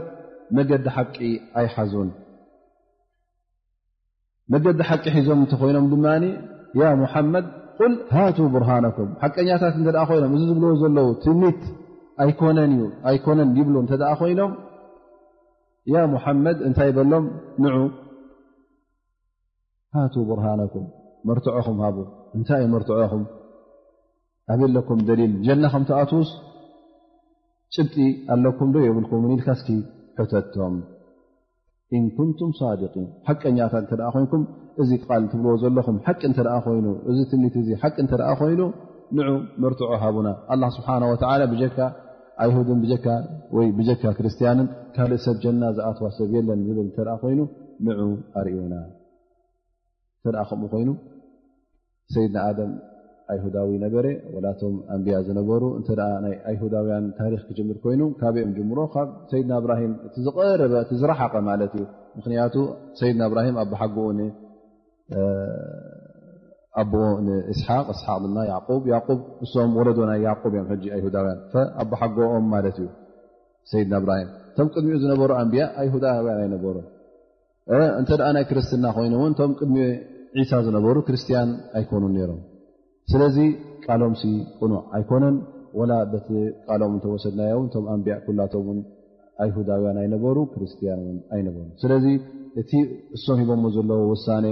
[0.56, 1.16] መገዲ ሓቂ
[1.60, 2.08] ኣይሓዙን
[4.52, 6.06] መገዲ ሓቂ ሒዞም እንተኮይኖም ድማ
[6.80, 7.46] ያ ሙሓመድ
[7.78, 11.60] ቁል ሃቱ ብርሃነኩም ሓቀኛታት እተ ኮይኖም እዚ ዝብልዎ ዘለዉ ትኒት
[12.24, 14.52] ኣኣይኮነን ይብ እተ ኮይኖም
[15.94, 17.26] ያ ሙሓመድ እንታይ በሎም
[17.64, 17.74] ንዑ
[19.96, 20.86] ሃቱ ብርሃነኩም
[21.28, 21.88] መርትዖኹም ሃ
[22.36, 23.24] እንታይ እዩ መርትዖኹም
[24.52, 26.28] ኣበለኮም ደሊል ጀና ከም ተኣስ
[27.76, 27.98] ጭብጢ
[28.34, 29.68] ኣለኩም ዶ የብልኩ ኢልካስኪ
[30.18, 30.76] ሕተቶም
[31.96, 34.42] እንኩንቱም ሳድን ሓቀኛታት እተ ኮይንኩም
[34.82, 38.60] እዚ ል ትብልዎ ዘለኹም ሓቂ እተኣ ኮይኑ እዚ ትምኒት እ ሓቂ እተኣ ኮይኑ
[39.16, 39.26] ን
[39.62, 40.88] መርትዖ ሃቡና ኣ ስብሓ
[41.52, 41.78] ብጀካ
[42.44, 43.06] ኣይን ብጀካ
[43.56, 47.40] ወይ ብጀካ ክርስቲያንን ካልእ ሰብ ጀና ዝኣትዋ ሰብ የለን ዝብል ተ ኮይኑ
[47.86, 48.08] ን
[48.40, 48.74] ኣርዩኢና
[50.28, 50.90] እተ ከምኡ ኮይኑ
[52.14, 52.38] ሰይድና
[53.32, 54.04] ኣይሁዳዊ ነበረ
[54.44, 59.72] ላቶም ኣንብያ ዝነበሩ እ ናይ ሁዳውያን ታክ ክምር ኮይኑ ካበኦም ሮ ብ ድና ብራ
[61.00, 61.74] ዝረሓቀ ማ እዩ
[62.18, 62.54] ምክንያቱ
[62.98, 63.40] ድና ብራ
[63.80, 64.20] ሓጎስ
[68.00, 70.24] ስሓቅ ንም ወለዶ ናይ
[70.98, 71.36] እዮም ዳያ
[71.90, 72.88] ኣሓጎኦም ማትእዩ
[73.90, 76.76] ድና ብራም ቶም ቅድሚኡ ዝነበሩ ኣንያ ኣሁዳውያን ኣይነበሩ
[78.00, 79.78] እተ ናይ ክርስትና ኮይኑን ቶም ቅድሚ
[80.50, 82.42] ሳ ዝነበሩ ክርስትያን ኣይኮኑ ሮም
[83.10, 83.36] ስለዚ
[83.84, 84.22] ቃሎምሲ
[84.60, 85.36] ቁኑዕ ኣይኮነን
[85.78, 86.28] ወላ በቲ
[86.68, 88.78] ቃሎምን ተወሰድናዮውን እቶም ኣንቢያዕ ኩላቶም ውን
[89.42, 92.06] ኣይሁዳውያን ኣይነበሩ ክርስትያን እውን ኣይነበሩ ስለዚ
[92.60, 92.70] እቲ
[93.16, 94.46] እሶም ሂቦዎ ዘለዉ ውሳኔ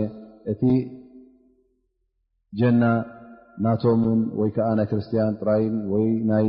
[0.53, 0.63] እቲ
[2.61, 2.83] ጀና
[3.65, 6.47] ናቶምን ወይ ከዓ ናይ ክርስትያን ጥራይን ወይ ናይ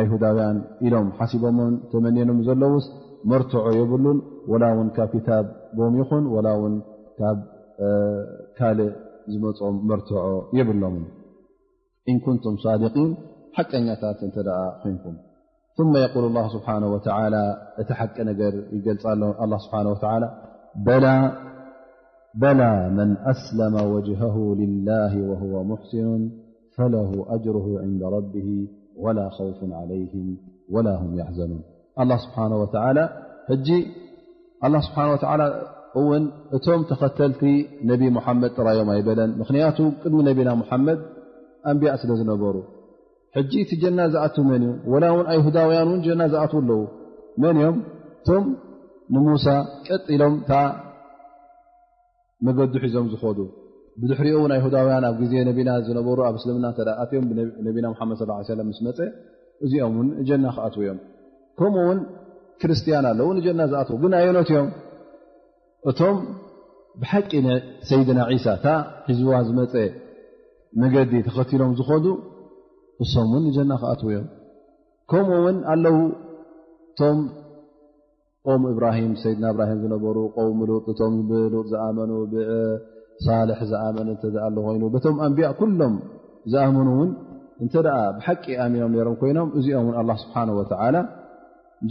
[0.00, 1.58] ኣይሁዳውያን ኢሎም ሓሲቦም
[1.92, 2.86] ተመንየኖም ዘለውስ
[3.32, 4.18] መርትዖ የብሉን
[4.52, 5.46] ወላ እውን ካብ ክታብ
[5.78, 6.76] ቦም ይኹን ወላ ውን
[7.20, 7.38] ካብ
[8.58, 8.92] ካልእ
[9.34, 10.16] ዝመፁኦም መርትዖ
[10.58, 11.04] የብሎምን
[12.08, 13.16] إن كنتم صادقين
[13.52, 13.98] حت نت
[14.86, 15.14] ينكم
[15.76, 17.44] ثم يقول الله سبحانه وتعالى
[17.88, 18.40] ت حق نر
[18.72, 18.98] يل
[19.44, 20.28] الله سبحانه وتعالى
[22.34, 26.20] بلا من أسلم وجهه لله وهو محسن
[26.76, 28.48] فله أجره عند ربه
[28.98, 30.26] ولا خوف عليهم
[30.74, 31.62] ولا هم يحزنون
[32.02, 33.04] الله سبحانه وتعالى
[33.50, 33.70] ج
[34.66, 35.46] الله سبحانه وتعلى
[35.96, 36.30] ن
[36.74, 37.42] እم تختلت
[37.90, 39.46] نب محمد ريم يبلن من
[40.06, 40.98] دم نبن محمد
[41.70, 42.56] እንብያ ስለዝነበሩ
[43.36, 46.80] ሕጂ እቲ ጀና ዝኣት መን እዩ ወላ እውን ኣይሁዳውያን እን ጀና ዝኣትዉ ኣለው
[47.42, 47.76] መን እዮም
[48.18, 48.44] እቶም
[49.14, 49.46] ንሙሳ
[49.86, 50.52] ቀጢሎም እታ
[52.46, 53.38] መገዱ ሒዞም ዝከዱ
[54.02, 56.66] ብድሕሪኦ እን ኣይሁዳውያን ኣብ ግዜ ነቢና ዝነበሩ ኣብ እስልምና
[57.04, 57.26] እትዮም
[57.66, 58.98] ነቢና ሓመድ ላም ምስ መፀ
[59.64, 60.98] እዚኦም ውን ጀና ክኣትው እዮም
[61.58, 61.98] ከምኡ ውን
[62.62, 64.68] ክርስትያን ኣለው ንጀና ዝኣትዉ ግን ኣየኖት እዮም
[65.90, 66.16] እቶም
[67.02, 67.30] ብሓቂ
[67.90, 68.66] ሰይድና ሳ እታ
[69.08, 69.74] ሒዝዋ ዝመፀ
[70.82, 72.06] መገዲ ተኸትሎም ዝኾዱ
[73.04, 74.26] እሶም ን ጀና ክኣትው እዮም
[75.10, 75.98] ከምኡ ውን ኣለዉ
[76.90, 77.18] እቶም
[78.48, 84.82] ቆም እብራሂም ሰይድና እብራሂም ዝነበሩ ቆሚ ሉጥ እቶም ብሉጥ ዝኣመኑ ብሳልሕ ዝኣመን እተ ኣ ኮይኑ
[84.94, 85.94] በቶም ኣንብያ ኩሎም
[86.54, 87.12] ዝኣመኑ ውን
[87.64, 90.62] እንተ ደ ብሓቂ ኣሚኖም ነሮም ኮይኖም እዚኦም እን ኣ ስብሓ ወ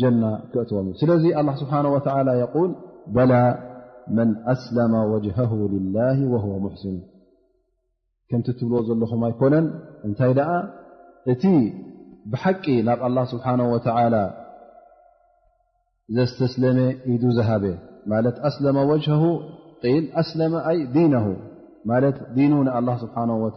[0.02, 2.08] ጀና ክእትዎም እዩ ስለዚ ኣ ስብሓ ወተ
[2.42, 2.72] የል
[3.16, 3.34] በላ
[4.18, 6.96] መን ኣስለመ ወጅه لላه ወه ሙሕስኑ
[8.34, 9.66] ከምቲ ትብልዎ ዘለኹም ኣይኮነን
[10.08, 10.52] እንታይ ደኣ
[11.32, 11.44] እቲ
[12.34, 13.76] ብሓቂ ናብ ኣلላه ስብሓነه و
[16.16, 16.80] ዘስተስለመ
[17.12, 17.66] ኢዱ ዝሃበ
[18.12, 19.06] ማለት ኣስለማ ወጅ
[20.02, 21.16] ል ኣስለመ ኣይ ዲነ
[21.92, 23.48] ማለት ዲኑ ንኣላ ስብሓه ወ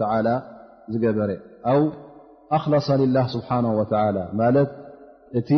[0.93, 1.31] ዝገበረ
[1.73, 1.81] ኣው
[2.59, 3.59] ኣክላص ላ ስብሓه
[4.41, 4.71] ማለት
[5.39, 5.51] እቲ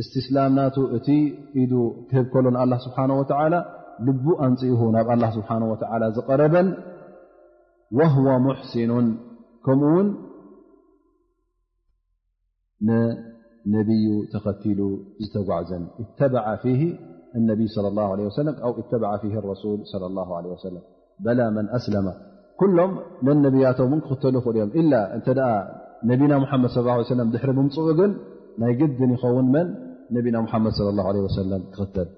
[0.00, 1.08] እስትስላም ናቱ እቲ
[2.10, 3.54] ክህብ ከሎ ኣ ስብሓه ወ ል
[4.46, 5.50] ኣንፅኡ ናብ ስብሓ
[6.16, 6.68] ዝቐረበን
[7.98, 9.06] وهو ሙሕስኑን
[9.66, 10.08] ከምኡ ውን
[12.88, 14.80] ንነብዩ ተኸትሉ
[15.24, 15.84] ዝተጓዕዘን
[16.52, 16.66] ا ፊ
[17.46, 20.64] ነ صى اه ረس ص اله عه وس
[21.24, 22.06] በላ መن أስለመ
[22.60, 22.92] ኩሎም
[23.26, 24.82] ነነብያቶምእን ክኽተሉ ክእ እዮም إ
[25.18, 25.26] እተ
[26.10, 28.10] ነብና ሓመድ صى ه ه ድሕሪ ምምፅኡ ግን
[28.60, 29.68] ናይ ግድን ይኸውን መን
[30.14, 31.36] ነና ሓመድ صى اله عه وس
[31.74, 32.08] ክኽተል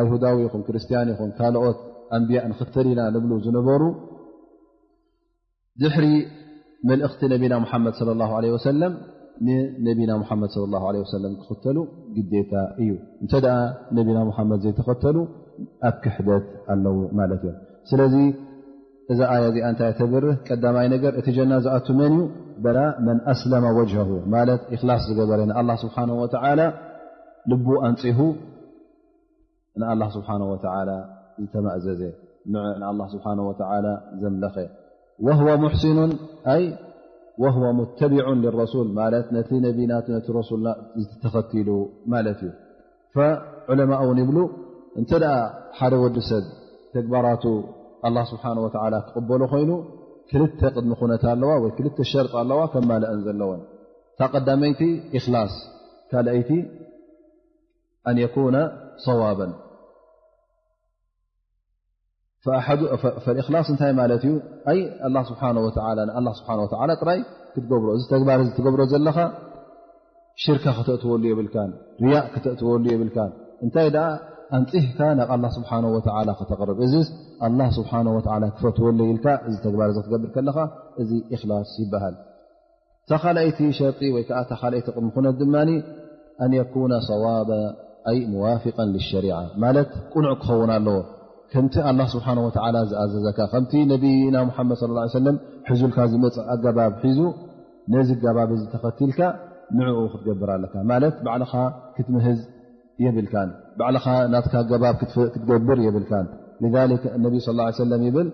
[0.00, 1.78] ኣይሁዳዊ ኹም ክርስትያን ይኹም ካልኦት
[2.16, 3.82] ኣንብያ ንኽተል ኢና ንብሉ ዝነበሩ
[5.82, 6.06] ድሕሪ
[6.88, 8.92] መልእኽቲ ነቢና ሙሓመድ صለ ه ለ ወሰለም
[9.86, 10.50] ንነብና ሓመድ
[11.02, 11.76] ወሰለም ክኽተሉ
[12.14, 12.90] ግዴታ እዩ
[13.24, 13.56] እንተደኣ
[13.96, 15.16] ነቢና ሙሓመድ ዘይተኸተሉ
[15.88, 17.56] ኣብ ክሕደት ኣለው ማለት እዮም
[17.90, 18.14] ስለዚ
[19.12, 22.24] እዛ ኣያ ዚኣ እንታይ ተብርህ ቀዳማይ ነገር እቲ ጀና ዝኣቱ መን እዩ
[22.64, 23.92] በላ መን ኣስለመ ወጅ
[24.36, 26.26] ማለት እክላስ ዝገበረ ንኣላ ስብሓ ወ
[27.52, 28.18] ልቡ ኣንፅሁ
[29.82, 30.56] ንኣላ ስብሓ ወ
[31.40, 32.02] ዝተማእዘዘ
[32.52, 33.52] ን ንኣ ስብሓ ወ
[34.22, 34.56] ዘምለኸ
[35.20, 35.98] وهو محسኑ
[37.42, 39.92] وهو متبع لرسل ነ ነና
[41.34, 41.68] ተኸሉ
[42.12, 42.48] ማት እዩ
[43.14, 44.38] فعለمء ውን ይብل
[45.00, 45.10] እንተ
[45.78, 46.44] ሓደ ወዲ ሰብ
[46.94, 47.44] ተግባራቱ
[48.06, 48.72] الله ስبحنه ول
[49.06, 49.70] ክقበሉ ኮይኑ
[50.30, 53.60] ክልተ ቅድሚ ነት ኣለዋ ክል ሸርط ኣለዋ ከ ማልአን ዘለዎን
[54.20, 54.80] ታقዳመይቲ
[55.18, 55.54] إخلص
[56.10, 56.50] ካልأይቲ
[58.08, 58.54] ኣن يكن
[59.06, 59.46] صዋبا
[62.48, 64.38] እላ እንታይ ማለት እዩ
[66.38, 66.46] ስ
[67.02, 67.20] ጥራይ
[67.54, 69.18] ክትብሮ እዚ ተግባር ትገብሮ ዘለካ
[70.42, 71.40] ሽርካ ክተእትወሉ የብ
[72.02, 73.16] ርያ ክተትወሉ የብልካ
[73.66, 73.88] እንታይ
[74.56, 74.98] ኣንፅህካ
[75.42, 75.70] ብ ስብሓ
[76.50, 77.84] ተርብ እዚ ስ
[78.56, 79.20] ክፈትወ ዚ
[79.74, 80.58] ግባር ክትገብር ከለኻ
[81.02, 81.10] እዚ
[81.50, 82.14] ላ ይበሃል
[83.10, 85.56] ታኻይቲ ሸርጢ ወይዓ ታካይቲ ንነት ድማ
[86.46, 86.52] ኣን
[86.92, 87.24] ነ ሰዋ
[88.42, 88.76] ዋፍቀ
[89.10, 89.26] ሸሪ
[89.64, 90.98] ማለት ቁኑዕ ክኸውን ኣለዎ
[91.52, 91.74] ከምቲ
[92.14, 92.26] ስብሓ
[92.92, 94.36] ዝኣዘዘካ ከምቲ ነብና
[94.70, 95.36] መድ صى ه ሰለም
[95.70, 97.20] ሒዙልካ ዝመፅእ ኣገባብ ሒዙ
[97.92, 99.20] ነዚ ገባቢ ዝ ተኸትልካ
[99.76, 101.42] ንዕኡ ክትገብር ኣለካ ማለት ባዕል
[101.96, 102.40] ክትምህዝ
[103.04, 103.26] የብል
[103.78, 103.88] ባ
[104.32, 106.12] ናት ኣባብ ክትገብር የብልካ
[107.24, 108.28] ነብ صى ه ለ ይብል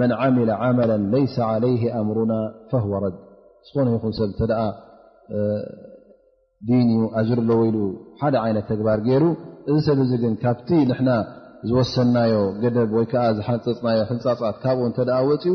[0.00, 2.32] መን ም መ ለይ ለይ ኣምርና
[3.12, 3.14] ድ
[3.68, 4.42] ዝኾነ ይኹን ሰብ ተ
[6.68, 7.76] ዲን እዩ ኣር ለወይሉ
[8.20, 9.24] ሓደ ይነት ተግባር ገይሩ
[9.72, 10.56] እዚ ሰብ ግን ካብ
[11.68, 14.98] ዝወሰናዮ ገደብ ወይ ከዓ ዝሓፀፅናዮ ክንፃፃት ካብኡ እተ
[15.28, 15.54] ወፅኡ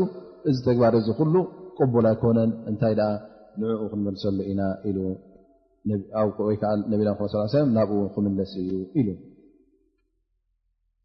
[0.50, 1.34] እዚ ተግባር እዚ ኩሉ
[1.76, 3.02] ቆቦል ኣይኮነን እንታይ ደ
[3.60, 4.92] ንዕኡ ክንመልሰሉ ኢና ኢ
[6.48, 7.10] ወይከዓ ነብና
[7.76, 9.08] ናብኡ ው ክምለስ እዩ ኢሉ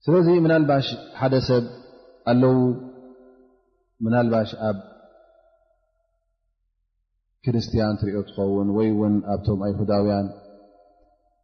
[0.05, 0.87] ስለዚ ምናልባሽ
[1.19, 1.63] ሓደ ሰብ
[2.31, 2.55] ኣለዉ
[4.05, 4.77] ምናልባሽ ኣብ
[7.45, 10.27] ክርስትያን እትሪኦ ትኸውን ወይ እውን ኣብቶም ኣይሁዳውያን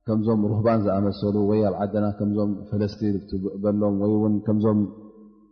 [0.07, 4.79] ከምዞም ሩህባን ዝኣመሰሉ ወይ ኣብ ዓደና ከምዞም ፈለስቲ ትበሎም ወይ እውን ከምዞም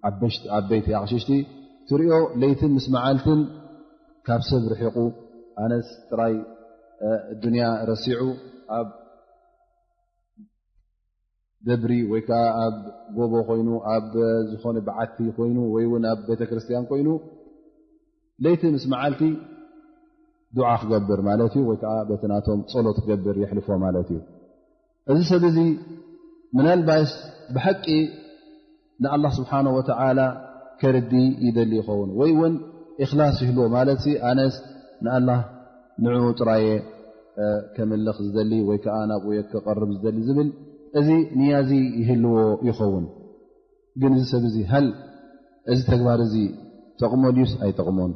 [0.07, 1.29] ኣ በይቲ ኣቕሽሽቲ
[1.83, 3.39] እትሪኦ ለይትን ምስ መዓልትን
[4.27, 4.95] ካብ ሰብ ርሒቁ
[5.65, 6.33] ኣነስ ጥራይ
[7.43, 8.21] ዱንያ ረሲዑ
[8.77, 8.87] ኣብ
[11.67, 12.75] ደብሪ ወይ ከዓ ኣብ
[13.17, 14.11] ጎቦ ኮይኑ ኣብ
[14.51, 17.07] ዝኾነ ብዓቲ ኮይኑ ወይ እውን ኣብ ቤተክርስትያን ኮይኑ
[18.45, 19.23] ለይቲ ምስ መዓልቲ
[20.57, 24.19] ዱዓ ክገብር ማለት እዩ ወይ ከዓ በቲ ናቶም ፀሎት ክገብር የሕልፎ ማለት እዩ
[25.13, 25.57] እዚ ሰብ እዚ
[26.57, 27.09] ምና ልባስ
[27.55, 27.85] ብሓቂ
[29.03, 30.19] ንአላ ስብሓን ወተላ
[30.81, 31.11] ከርዲ
[31.45, 32.53] ይደሊ ይኸውን ወይ እውን
[33.03, 34.55] እክላስ ይህልዎ ማለት ኣነስ
[35.05, 35.29] ንኣላ
[36.03, 36.67] ንዑ ጥራየ
[37.75, 40.49] ከመልኽ ዝደሊ ወይ ከዓ ናብየ ክቐርብ ዝደሊ ዝብል
[40.99, 41.07] እዚ
[41.39, 42.35] ንያዚ ይህልዎ
[42.67, 43.05] ይኸውን
[44.01, 44.81] ግን እዚ ሰብ ዚ ሃ
[45.73, 46.35] እዚ ተግባር እዚ
[47.01, 48.13] ጠቕመል ዩስ ኣይጠቕሞን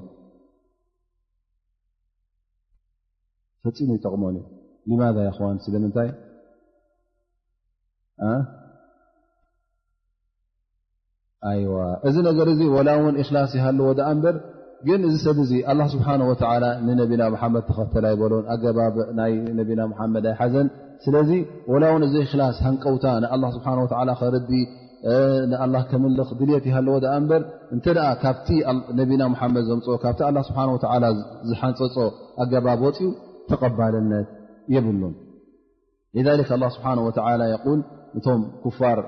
[3.65, 4.37] ፈፂሙ ይጠቕመሉ
[4.87, 5.09] እዩ ማ
[5.43, 6.09] ዋን ስለምንታይ
[12.03, 14.35] ዋእዚ ነገር እዚ ወላ ውን እክላስ ይሃለዎ ኣ በር
[14.87, 15.37] ግን እዚ ሰብ
[15.93, 16.07] ስብሓ
[16.87, 17.21] ንነብና
[17.55, 18.79] መድ ተኸተ ኣይበሎን ኣገባ
[19.19, 20.67] ናይ ነና ሓመድ ኣይሓዘን
[21.05, 21.31] ስለዚ
[21.71, 23.59] ወላ ውን እዚ ክላ ሃንቀውታ ን ስ
[24.21, 24.51] ከረዲ
[25.51, 27.41] ን ምልኽ ድልት ይሃለዎ ኣ በር
[27.75, 27.85] እንተ
[28.21, 28.47] ካብቲ
[28.99, 30.61] ነብና ሓመድ ዘምፅኦ ካብቲ ስብሓ
[31.49, 31.95] ዝሓንፀፆ
[32.43, 33.09] ኣገባብ ወፅኡ
[33.51, 34.27] ተቀባልነት
[34.75, 35.13] የብሉን
[36.77, 36.87] ስብሓ
[37.39, 37.43] ል
[38.19, 38.41] እቶም
[38.79, 38.99] ፋር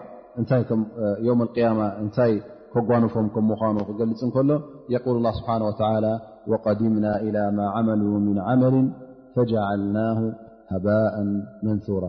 [1.61, 2.33] ያማ እንታይ
[2.73, 4.49] ኮጓንፎም ምምዃኑ ክገልፅ እከሎ
[4.95, 5.03] የል
[5.37, 5.61] ስብሓه
[6.53, 8.75] ى قዲምና إلى ማ መل ምن عመል
[9.33, 10.19] فجعልናه
[10.73, 11.15] ሃبء
[11.65, 12.03] መንثራ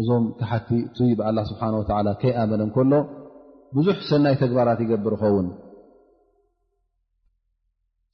[0.00, 0.68] እዞም ካሓቲ
[1.10, 1.14] ይ
[1.50, 1.60] ስሓ
[2.22, 2.92] ከይኣመነ ከሎ
[3.76, 5.46] ብዙሕ ሰናይ ተግባራት ይገብር ኸውን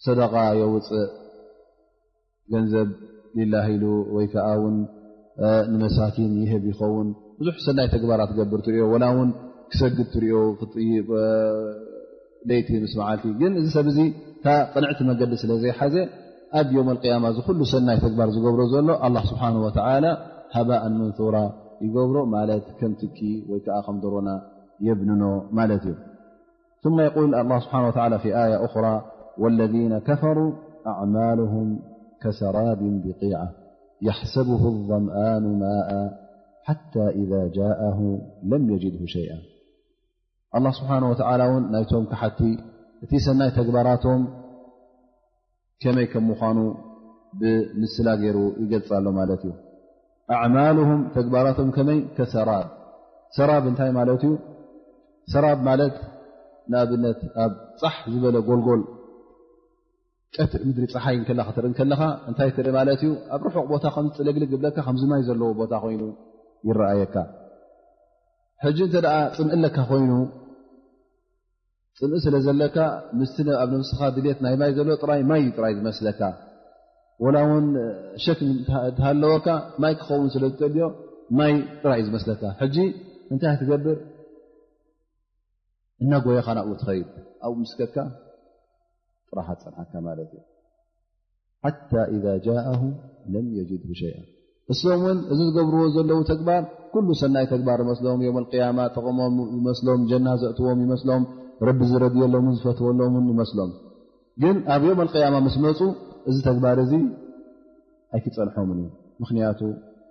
[0.07, 1.05] ሰደቃ የውፅእ
[2.55, 2.89] ገንዘብ
[3.37, 3.85] ሊላ ኢሉ
[4.17, 4.77] ወይ ከዓ ውን
[5.73, 7.09] ንመሳኪን ይህብ ይኸውን
[7.41, 8.97] ብዙ ሰናይ ተግባራ ትገብር ትኦ و
[9.71, 10.37] ክሰግድ ትኦ
[10.73, 10.75] ቲ
[12.49, 14.01] ል ግ እዚ ሰብ ዚ
[14.75, 15.95] طንዕቲ መገዲ ስለ ዘይሓዘ
[16.59, 17.35] ኣብ يوم القيማ ل
[17.73, 19.73] ሰናይ ተግባር ዝገብሮ ዘሎ لله ስه وى
[20.69, 21.37] بء መንثራ
[21.85, 22.37] ይገብሮ ማ
[22.91, 23.19] ም ትኪ
[23.51, 24.29] ወይ ዓ ከ ሮና
[24.87, 25.23] የብንኖ
[25.57, 25.85] ማ እዩ
[26.83, 26.85] ث
[28.23, 28.55] ه أى
[29.43, 30.39] واذن كፈሩ
[30.93, 31.55] أعማله
[32.23, 33.49] كሰራب بقعة
[34.09, 35.05] يحሰبه الضن
[35.47, 35.93] ء
[36.69, 37.25] ሓታ እ
[37.57, 37.69] ጃአ
[38.51, 39.35] ለም የጀድ ሸይአ
[40.57, 42.41] አላ ስብሓነ ወላ እውን ናይቶም ካሓቲ
[43.05, 44.23] እቲ ሰናይ ተግባራቶም
[45.85, 46.59] ከመይ ከም ምኳኑ
[47.41, 49.53] ብምስላ ገይሩ ይገልፃ ሎ ማለት እዩ
[50.47, 52.67] ኣማልም ተግባራቶም ከመይ ከሰራብ
[53.39, 54.35] ሰራብ እንታይ ማለት እዩ
[55.35, 55.97] ሰራብ ማለት
[56.73, 57.53] ንኣብነት ኣብ
[57.83, 58.81] ፃሕ ዝበለ ጎልጎል
[60.37, 65.23] ቀትር ምድሪ ፀሓይ ላትርኢ ከለካ እንታይ ትርኢ ማለት እዩ ኣብ ርሑቅ ቦታ ከምዝፅለግል ግብለካ ከምዝማይ
[65.29, 66.03] ዘለዎ ቦታ ኮይኑ
[66.69, 67.17] ይአየካ
[68.65, 70.11] ሕጂ እንተ ደ ፅምእ ለካ ኮይኑ
[71.99, 72.77] ፅምኢ ስለ ዘለካ
[73.19, 73.21] ም
[73.63, 76.21] ኣብ ንብስኻ ድሌት ናይ ማይ ዘሎ ጥራይ ማይ ጥራይ ዝመስለካ
[77.25, 77.67] ወላ ውን
[78.25, 78.49] ሸክም
[78.97, 79.47] ተሃለወካ
[79.83, 80.85] ማይ ክኸውን ስለዝጠልዮ
[81.39, 82.77] ማይ ጥራይ ዝመስለካ ሕጂ
[83.33, 83.99] እንታይ ትገብር
[86.05, 87.09] እና ጎየኻንኡ ትኸይድ
[87.45, 87.97] ኣብኡ ምስከትካ
[89.29, 90.45] ጥራሓት ፅናዓትካ ማለት እዩ
[91.65, 92.17] ሓታ እ
[92.47, 92.67] ጃአ
[93.35, 94.17] ለም የጀድ ሸይአ
[94.73, 98.23] እሶም ውን እዚ ዝገብርዎ ዘለዉ ተግባር ኩሉ ሰናይ ተግባር ይመስሎም
[98.79, 101.23] ማ ጠቕሞም ይመስሎም ጀና ዘእትዎም ይመስሎም
[101.69, 103.71] ረቢ ዝረድየሎን ዝፈትወሎምን ይመስሎም
[104.43, 105.79] ግን ኣብ የም اያማ ምስመፁ
[106.31, 106.93] እዚ ተግባር እዚ
[108.17, 108.83] ኣይክፀንሖም እዩ
[109.21, 109.61] ምኽንያቱ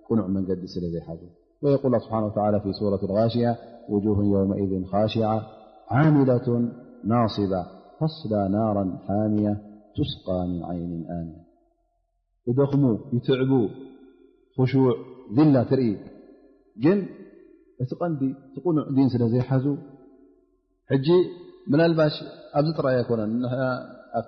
[0.08, 1.22] ቅኑዕ መንገዲ ስለ ዘይሓዙ
[1.66, 1.76] ወል
[2.36, 2.66] ብሓ ረት
[3.36, 3.48] ሽያ
[3.92, 3.96] و
[4.34, 4.72] የውመذ
[5.14, 5.20] ሽ
[5.98, 6.48] ዓሚለة
[7.10, 7.54] ናصባ
[8.02, 9.50] ሃስዳ ናራ ሓምያ
[9.96, 10.26] ትስቃ
[10.70, 11.12] ዓይኒ ም
[12.52, 12.84] እደኹሙ
[13.16, 13.52] ይትዕቡ
[14.72, 14.84] ሹዕ
[15.56, 15.86] ላ ትርኢ
[16.84, 17.00] ግን
[17.84, 18.22] እቲ ቐንዲ
[18.54, 19.66] ቲቕኑዕ ዲን ስለ ዘይሓዙ
[20.92, 21.08] ሕጂ
[21.72, 22.16] ምናልባሽ
[22.60, 24.22] ኣብዚ ጥራይ ኣይኮነን ኣ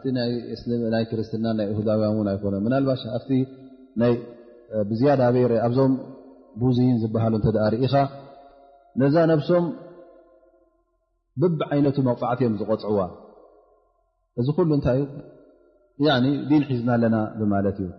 [0.96, 4.08] ናይ ክርስትና ናይ እሁዳውያን ውን ኣይኮነን ናባሽ ኣ
[4.90, 5.94] ብዝያዳ በይረ ኣብዞም
[6.62, 7.94] ብዝይን ዝበሃሉ እተ ርኢኻ
[9.02, 9.66] ነዛ ነብሶም
[11.42, 13.00] ብብዓይነቱ መቕፃዕትዮም ዝቆፅዕዋ
[14.42, 15.04] እዚ ኩሉ እንታይዩ
[16.50, 17.90] ዲን ሒዝና ኣለና ብማለት እዩ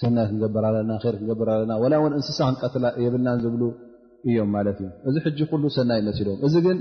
[0.00, 3.62] ሰናይ ክንገብር ኣለና ር ክገብር ኣለና ላ ውን እንስሳ ክቀትላ የብልናን ዝብሉ
[4.28, 6.78] እዮም ማለት እዩ እዚ ሕ ኩሉ ሰናይ መሲሎም እዚ ግን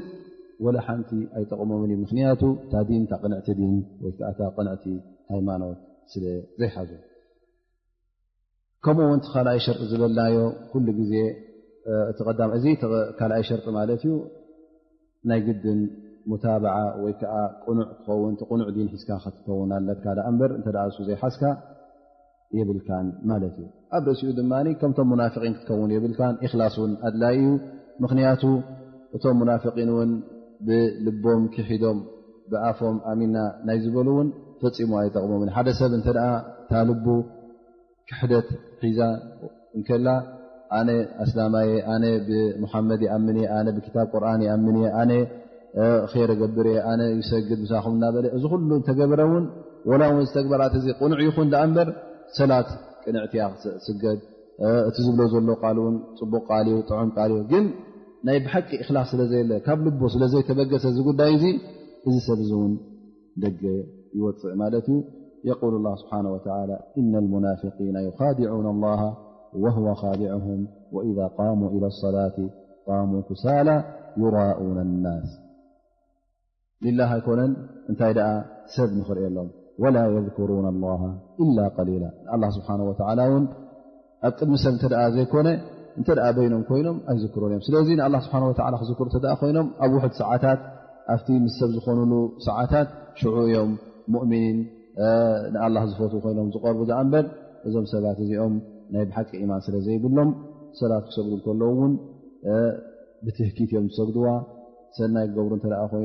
[0.65, 2.83] ወላ ሓንቲ ኣይጠቅሞም ምክንያቱ ታ
[3.23, 4.85] ቅንዕቲ ን ወይዓ ቅንዕቲ
[5.33, 5.77] ሃይማኖት
[6.11, 6.23] ስለ
[6.61, 6.91] ዘይሓዙ
[8.85, 10.35] ከምኡውን ቲ ካልኣይ ሸርጢ ዝበልናዮ
[10.71, 11.13] ኩሉ ግዜ
[12.17, 12.27] ቲ
[12.57, 12.65] እዚ
[13.19, 14.13] ካልኣይ ሸርጢ ማለት እዩ
[15.29, 15.79] ናይ ግድን
[16.31, 16.63] ሙታብ
[17.03, 17.33] ወይከዓ
[17.67, 21.43] ቁኑዕ ትኸውን ቕኑዕ ሒዝካ ክትከውናትካ እንበር እተ ዝሱ ዘይሓዝካ
[22.57, 22.89] የብልካ
[23.29, 23.65] ማለት እዩ
[23.97, 27.47] ኣብ ርእሲኡ ድማ ከምቶም ሙናፊቒን ክትከውን የብልካን እክላስ ውን ኣድላይ እዩ
[28.03, 28.43] ምክንያቱ
[29.17, 30.11] እቶም ሙናፍቒን እውን
[30.67, 31.99] ብልቦም ክሒዶም
[32.51, 33.37] ብኣፎም ኣሚና
[33.69, 34.29] ናይ ዝበሉ እውን
[34.61, 36.07] ፈፂሙ ኣይጠቕሞም ሓደ ሰብ እንተ
[36.71, 36.89] ታል
[38.09, 38.47] ሽሕደት
[38.81, 38.99] ኺዛ
[39.79, 40.09] ንከላ
[40.79, 40.89] ኣነ
[41.23, 45.11] ኣስላማየ ኣነ ብሙሓመድ ይኣምንእየ ኣነ ብክታብ ቁርን ይኣምንየ ኣነ
[46.19, 49.45] ይረ ገብር የ ኣነ ይሰግድ ምሳኹም እናበለ እዚ ኩሉ ተገበረውን
[49.89, 51.89] ወላ ውን ዝተግበራት እዚ ቕኑዕ ይኹን ኣ ምበር
[52.37, 52.69] ሰላት
[53.05, 53.43] ቅንዕትያ
[53.85, 54.19] ስገድ
[54.89, 57.65] እቲ ዝብሎ ዘሎ ል ን ፅቡቅ ቃል ዩ ጥዑም ቃል ዩ ግን
[58.27, 61.43] ናይ ብሓቂ እخላ ስለ ዘየለ ካብ ልቦ ስለ ዘይተበገሰ ዝጉዳይ እዙ
[62.07, 62.73] እዚ ሰብ እውን
[63.43, 63.51] ደ
[64.19, 64.97] ይወፅዕ ማለት እዩ
[65.49, 65.53] የ
[66.01, 66.47] ስብሓه
[66.99, 69.87] إና الሙናፊقና يድع له هو
[70.19, 70.47] ዲعه
[71.09, 71.19] إذ
[71.75, 72.37] إلى صላة
[73.29, 73.69] ኩሳላ
[74.21, 74.59] ይራء
[75.05, 75.29] ናስ
[76.97, 77.51] ላ ኣይኮነን
[77.89, 78.13] እንታይ
[78.75, 79.47] ሰብ ንኽር ሎም
[79.83, 79.97] ወላ
[80.27, 80.67] ذكሩና
[81.89, 83.25] ሊላ ስብሓ ኣብ
[84.37, 85.49] ቅድሚ ሰብ ተ ዘይኮነ
[86.01, 86.07] እተ
[86.37, 87.89] በይኖም ኮይኖም ኣይዝክሩን እዮም ስለዚ
[88.25, 88.39] ስብሓ
[88.99, 90.59] ክር ተ ኮይኖም ኣብ ው ሰዓታት
[91.13, 92.13] ኣብቲ ምስ ሰብ ዝኮኑሉ
[92.47, 93.71] ሰዓታት ሽዑ እዮም
[94.21, 94.57] ؤምኒን
[95.53, 96.79] ንላ ዝፈት ኮይኖም ዝርቡ
[97.13, 97.25] በል
[97.67, 98.53] እዞም ሰባት እዚኦም
[98.93, 100.29] ናይ ብሓቂ ኢማን ስለ ዘይብሎም
[100.79, 101.93] ሰባት ክሰጉ ከለ ውን
[103.25, 104.27] ብትህኪት እዮም ዝሰግድዋ
[104.97, 105.53] ሰናይ ክገብሩ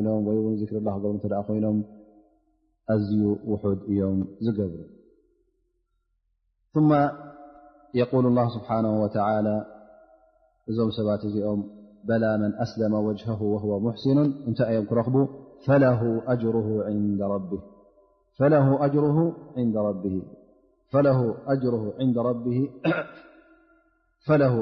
[0.01, 1.79] ይኖም ወይ ውን ሪላ ክገብሩ ኮይኖም
[3.45, 4.70] وح يم ب
[6.74, 7.09] ثم
[7.95, 9.66] يقول الله سبحانه وتعالى
[10.68, 11.64] م اتم
[12.05, 14.18] بلا من أسلم وجهه وهو محسن
[14.93, 15.28] ر
[15.66, 16.22] فله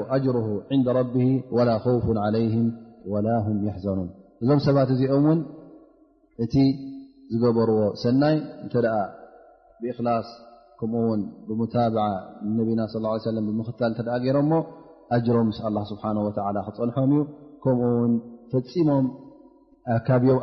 [0.09, 4.09] أجره عند ربه ولا خوف عليهم ولا هم يحزنونا
[7.31, 8.95] ዝገበርዎ ሰናይ እንተ ደኣ
[9.81, 10.27] ብእክላስ
[10.79, 12.05] ከምኡውን ብምታብዓ
[12.57, 14.55] ነቢና ስ ሰለም ብምኽታል እንተ ገይሮም ሞ
[15.15, 17.21] ኣጅሮም ምስ ኣላ ስብሓን ወላ ክፀንሖም እዩ
[17.63, 18.11] ከምኡ ውን
[18.51, 19.05] ፈፂሞም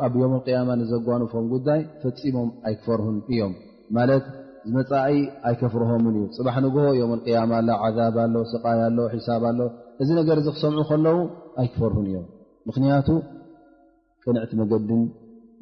[0.07, 3.53] ኣብ ዮም ያማ ንዘጓንፎም ጉዳይ ፈፂሞም ኣይክፈርሁን እዮም
[3.97, 4.25] ማለት
[4.67, 5.13] ዝመፃኢ
[5.49, 9.59] ኣይከፍርሆምን እዩ ፅባሕ ንግሆ ዮም ያማ ኣሎ ዓዛብ ኣሎ ስቃይ ኣሎ ሒሳብ ኣሎ
[10.03, 11.17] እዚ ነገር እዚ ክሰምዑ ከለዉ
[11.63, 12.27] ኣይክፈርሁን እዮም
[12.69, 13.07] ምክንያቱ
[14.25, 15.03] ቅንዕቲ መገድን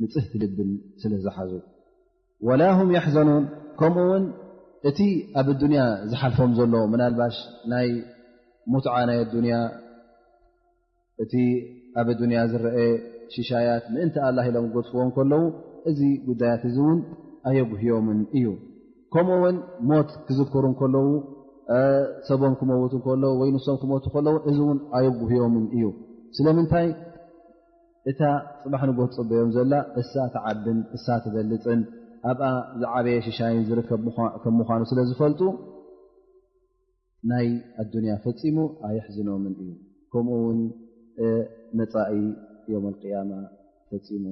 [0.02, 0.70] ንፅህ ትልብን
[1.02, 1.52] ስለዝሓዙ
[2.48, 3.44] ወላ ሁም ያሕዘኑን
[3.80, 4.26] ከምኡውን
[4.90, 5.00] እቲ
[5.40, 7.36] ኣብ ኣዱንያ ዝሓልፎም ዘሎዎ መናልባሽ
[7.72, 7.88] ናይ
[8.74, 9.56] ሙትዓ ናይ ኣዱንያ
[11.24, 11.34] እቲ
[12.02, 12.78] ኣብ ኣዱንያ ዝረአ
[13.36, 15.44] ሽሻያት ምእንቲ አላ ኢሎም ክጎድፍዎ ከለዉ
[15.92, 17.00] እዚ ጉዳያት እዚ እውን
[17.50, 18.48] ኣየጉህዮምን እዩ
[19.14, 19.58] ከምኡ ውን
[19.90, 21.10] ሞት ክዝክሩ እከለዉ
[22.28, 25.86] ሰቦም ክመውት እከለዉ ወይ ንሶም ክመት ከለው እዚ እውን ኣየጉህዮምን እዩ
[26.38, 26.88] ስለምንታይ
[28.10, 28.22] እታ
[28.64, 31.80] ፅባሕ ንጎት ፅበዮም ዘላ እሳ ተዓብን እሳ ትበልፅን
[32.32, 32.50] ኣብኣ
[32.82, 34.06] ዝዓበየ ሽሻይን ዝርከብ
[34.44, 35.42] ከም ምዃኑ ስለዝፈልጡ
[37.32, 37.48] ናይ
[37.84, 38.58] ኣዱንያ ፈፂሙ
[38.90, 39.70] ኣይሕዝኖምን እዩ
[40.14, 40.62] ከምኡ ውን
[41.80, 42.16] መፃኢ
[42.74, 43.32] ዮም ቅያማ
[43.90, 44.26] ፈፂሙ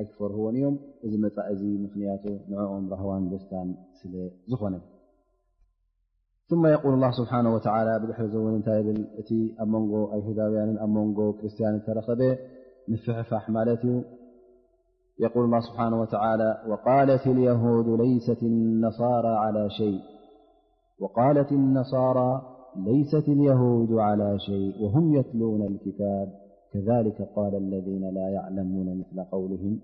[0.00, 4.74] ኣይክፈርህዎን እዮም እዚ መፃኢ እዚ ምኽንያቱ ንዕኦም ረህዋን ደስታን ስለዝኾነ
[6.62, 9.30] ማ የቁል ላ ስብሓ ወዓላ ብድሕሪ ዘውን እንታይ ብል እቲ
[9.62, 12.20] ኣብ መንጎ ኣይሁዳውያንን ኣብ መንጎ ክርስትያን ተረኸበ
[12.88, 14.04] مفح أحملت
[15.18, 16.62] يقول الله سبحانه وتعالى
[21.00, 26.28] وقالت النصارى ليست اليهود على شيء وهم يتلون الكتاب
[26.72, 29.80] كذلك قال الذين لا يعلمون مثل قولهم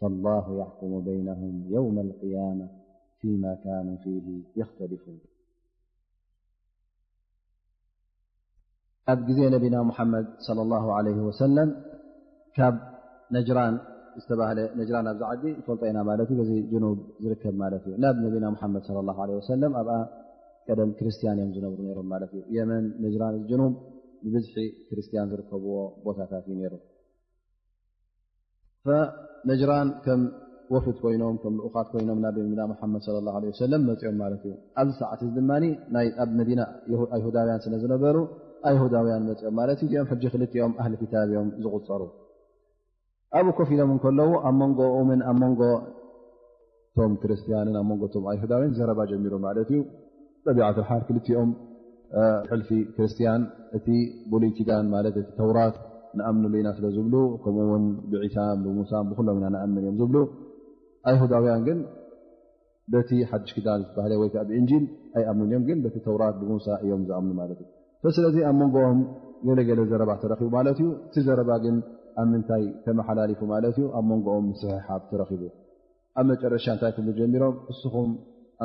[0.00, 2.68] فالله يحكم بينهم يوم القيامة
[3.20, 5.18] فيما كانوا فيه يختلفون
[9.28, 11.84] زينبنا محمد -صلى الله عليه وسلم
[12.58, 12.74] ካብ
[13.36, 13.74] ነጅራን
[14.20, 18.44] ዝተባሃለ ነጅራን ኣብዚ ዓዲ ዝፈልጦ ኢና ማለት እዩ እዚ ጀኑብ ዝርከብ ማለት እዩ ናብ ነቢና
[18.54, 19.96] ምሓመድ ለ ላ ለ ወሰለም ኣብኣ
[20.68, 23.72] ቀደም ክርስትያን እዮም ዝነብሩ ነሮም ማለት እዩ የመን ነጅራን እ ጀኑብ
[24.26, 24.56] ንብዝሒ
[24.88, 25.74] ክርስትያን ዝርከብዎ
[26.06, 26.74] ቦታታት እዩ ነይሩ
[29.52, 30.20] ነጅራን ከም
[30.74, 34.92] ወፍድ ኮይኖም ከም ልኡኻት ኮይኖም ናብ ነቢና ሓመድ ለ ላ ወሰለም መፅኦም ማለት እዩ ኣብዚ
[35.02, 36.60] ሰዓት እዚ ድማ ይ ኣብ መዲና
[37.20, 38.16] ይሁዳውያን ስነዝነበሩ
[38.70, 42.02] ኣየሁዳውያን መፅኦም ማለት እዩ ዚኦም ሕጂ ክልክኦም ኣህሊ ክታብእዮም ዝቁፀሩ
[43.38, 44.80] ኣብኡ ኮፍ ኢሎም ከለዎ ኣብ መንጎ
[45.28, 45.60] ኣብንጎ
[46.98, 49.80] ቶም ክርስቲያንን ኣብ ንጎ ም ኣሁዳውን ዘረባ ጀሚሮ ማ ዩ
[50.46, 51.50] ቢትል ክልኦም
[52.60, 53.42] ልፊ ክርስትያን
[53.76, 53.80] እ
[54.32, 54.86] ብሉይዳን
[55.38, 55.76] ተራት
[56.18, 57.70] ንኣምና ስለዝብከምኡ
[58.12, 59.74] ብዒታ ብሙሳ ብም ኢ ኣ እም
[60.14, 60.24] ብ
[61.10, 61.72] ኣይሁዳውያን ግ
[63.08, 63.80] ቲ ሓሽ ክዳን
[64.48, 64.84] ብእንል
[65.20, 66.52] ኣኣም እዮም ግቲ ራት ብሙ
[66.84, 67.02] እዮም
[68.04, 68.98] ዝ ስለ ኣብ ንኦም
[69.68, 70.10] ገለለ ዘባ
[70.64, 71.72] ቡ
[72.20, 75.42] ኣብ ምንታይ ተመሓላለፉ ማለት እዩ ኣብ መንጎኦም ስሕሓ ትረኪቡ
[76.18, 78.10] ኣብ መጨረሻ እንታይ ክም ጀሚሮም እስኹም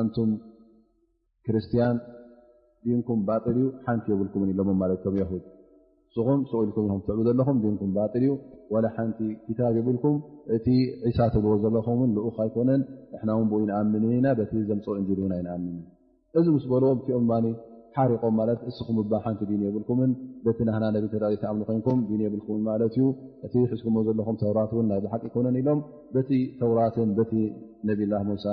[0.01, 0.29] ኣንቱም
[1.47, 1.97] ክርስትያን
[2.85, 5.33] ድንኩም ባጥል እዩ ሓንቲ የብልኩምን ኢሎም ማለት ም የድ
[6.13, 8.31] እስኹም ስቕኢልኩም ኢም ትዕቡ ዘለኹም ድንኩም ባል እዩ
[8.73, 10.15] ዋላ ሓንቲ ክታብ የብልኩም
[10.55, 10.67] እቲ
[11.09, 12.81] ዒሳትብልዎ ዘለኹምእን ልኡ ኣይኮነን
[13.13, 15.75] ንሕናውንብኡ ይንኣምንን ኢና በቲ ዘምፅ እንል እውን ኣይነኣምን
[16.39, 17.31] እዚ ምስ በልዎም እቲኦምባ
[18.09, 18.13] ሪም
[18.69, 20.11] እስኩም ባ ሓንቲ ን የብልኩምን
[20.45, 23.05] በቲ ናና ነ ተዳ ተኣም ኮይንኩም የብልኩም ማትእዩ
[23.45, 25.79] እቲ ሕዝኩም ዘለኹም ተውራት እን ናይ ባሓቂ ኮነን ኢሎም
[26.15, 26.29] በቲ
[26.59, 27.33] ተውራትን በቲ
[27.87, 28.45] ነብላ ሙሳ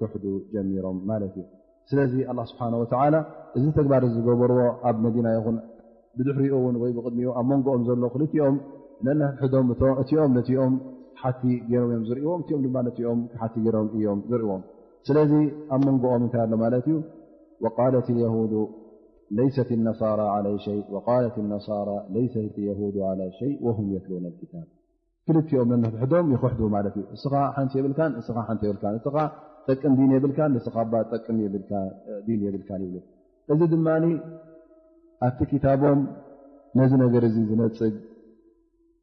[0.00, 0.12] ክሕ
[0.54, 1.44] ጀሚሮም ማለት ዩ
[1.92, 2.14] ስለዚ
[2.50, 3.14] ስብሓን ወላ
[3.60, 4.58] እዚ ተግባር ዝገበርዎ
[4.90, 5.56] ኣብ መዲና ይኹን
[6.18, 8.56] ብድሕሪኡ እውን ወይ ብቅድሚኡ ኣብ መንጎኦም ዘሎ ክልኦም
[9.06, 10.74] ምእኦም ነኦም
[11.18, 14.62] ክሓቲ ገሮም እዮም ዝርእዎም እም ማ ነኦም ሓቲ ሮም እዮም ዝርእዎም
[15.08, 15.32] ስለዚ
[15.74, 16.96] ኣብ መንጎኦም ሎማለትእዩ
[17.94, 18.08] ለት
[19.36, 20.20] ለሰት ነሳራ
[21.34, 21.88] ት ነሳራ
[22.32, 22.36] ሰ
[23.40, 24.06] ሸይ ወም የት
[24.40, 24.66] ክታብ
[25.26, 29.04] ክልትኦም ዘምሕዶም ይክሕ ማለት እ እስኻ ሓንቲ የብልንስ ሓንቲ የብልካ እስ
[29.66, 30.66] ጠቅም ን የብልካን ንስ
[31.12, 31.38] ጠቅም ን
[32.46, 32.94] የብልካን ይብ
[33.54, 33.88] እዚ ድማ
[35.26, 36.00] ኣብቲ ክታቦም
[36.78, 37.94] ነዚ ነገር እዚ ዝነፅግ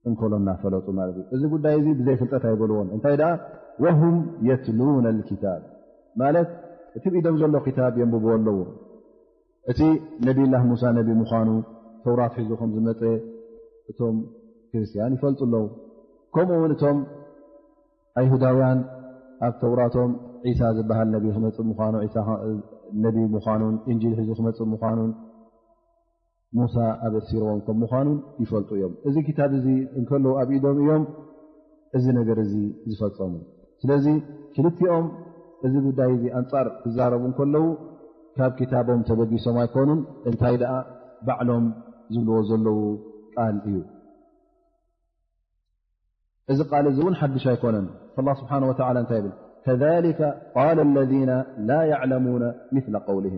[0.09, 4.13] እንከሎና ፈለጡ ማለት እ እዚ ጉዳይ እዚ ብዘይ ፍልጠት ኣይበልዎን እንታይ ደኣ ም
[4.49, 5.61] የትልና ኪታብ
[6.19, 6.51] ማት
[7.03, 8.59] ቲብኢዶም ዘሎ ክታብ የንብብ ኣለዎ
[9.71, 9.79] እቲ
[10.27, 11.49] ነቢላ ሙሳ ነቢ ምዃኑ
[12.03, 13.01] ተውራት ሒዙ ከም ዝመፀ
[13.91, 14.15] እቶም
[14.71, 15.65] ክርስትያን ይፈልጡ ኣለዉ
[16.35, 16.97] ከምኡውን እቶም
[18.21, 18.79] ኣይሁዳውያን
[19.47, 20.11] ኣብ ተውራቶም
[20.47, 21.15] ዒሳ ዝበሃል
[21.57, 25.11] ክመፅ ኑነቢ ምዃኑን እንል ሒዙ ክመፅ ምዃኑን
[26.57, 26.75] ሙሳ
[27.05, 29.67] ኣብ እሲሮዎም ከም ምዃኑን ይፈልጡ እዮም እዚ ክታብ እዚ
[29.99, 31.03] እንከልዉ ኣብ ኢዶም እዮም
[31.97, 32.53] እዚ ነገር እዚ
[32.91, 33.33] ዝፈፀሙ
[33.83, 34.05] ስለዚ
[34.55, 35.05] ክልትኦም
[35.67, 37.65] እዚ ጉዳይ እዚ አንፃር ትዛረቡ ከለዉ
[38.39, 40.73] ካብ ክታቦም ተገዲሶም ኣይኮኑን እንታይ ደኣ
[41.27, 41.65] ባዕሎም
[42.13, 42.77] ዝብልዎ ዘለዉ
[43.35, 43.77] ቃል እዩ
[46.51, 47.87] እዚ ቃል እዚ እውን ሓዱሽ ኣይኮነን
[48.41, 49.33] ስብሓን ወላ እታይ ብል
[49.65, 51.31] ከሊ ቃል ለذና
[51.69, 52.43] ላ ዕለሙን
[52.75, 53.37] ም قውልም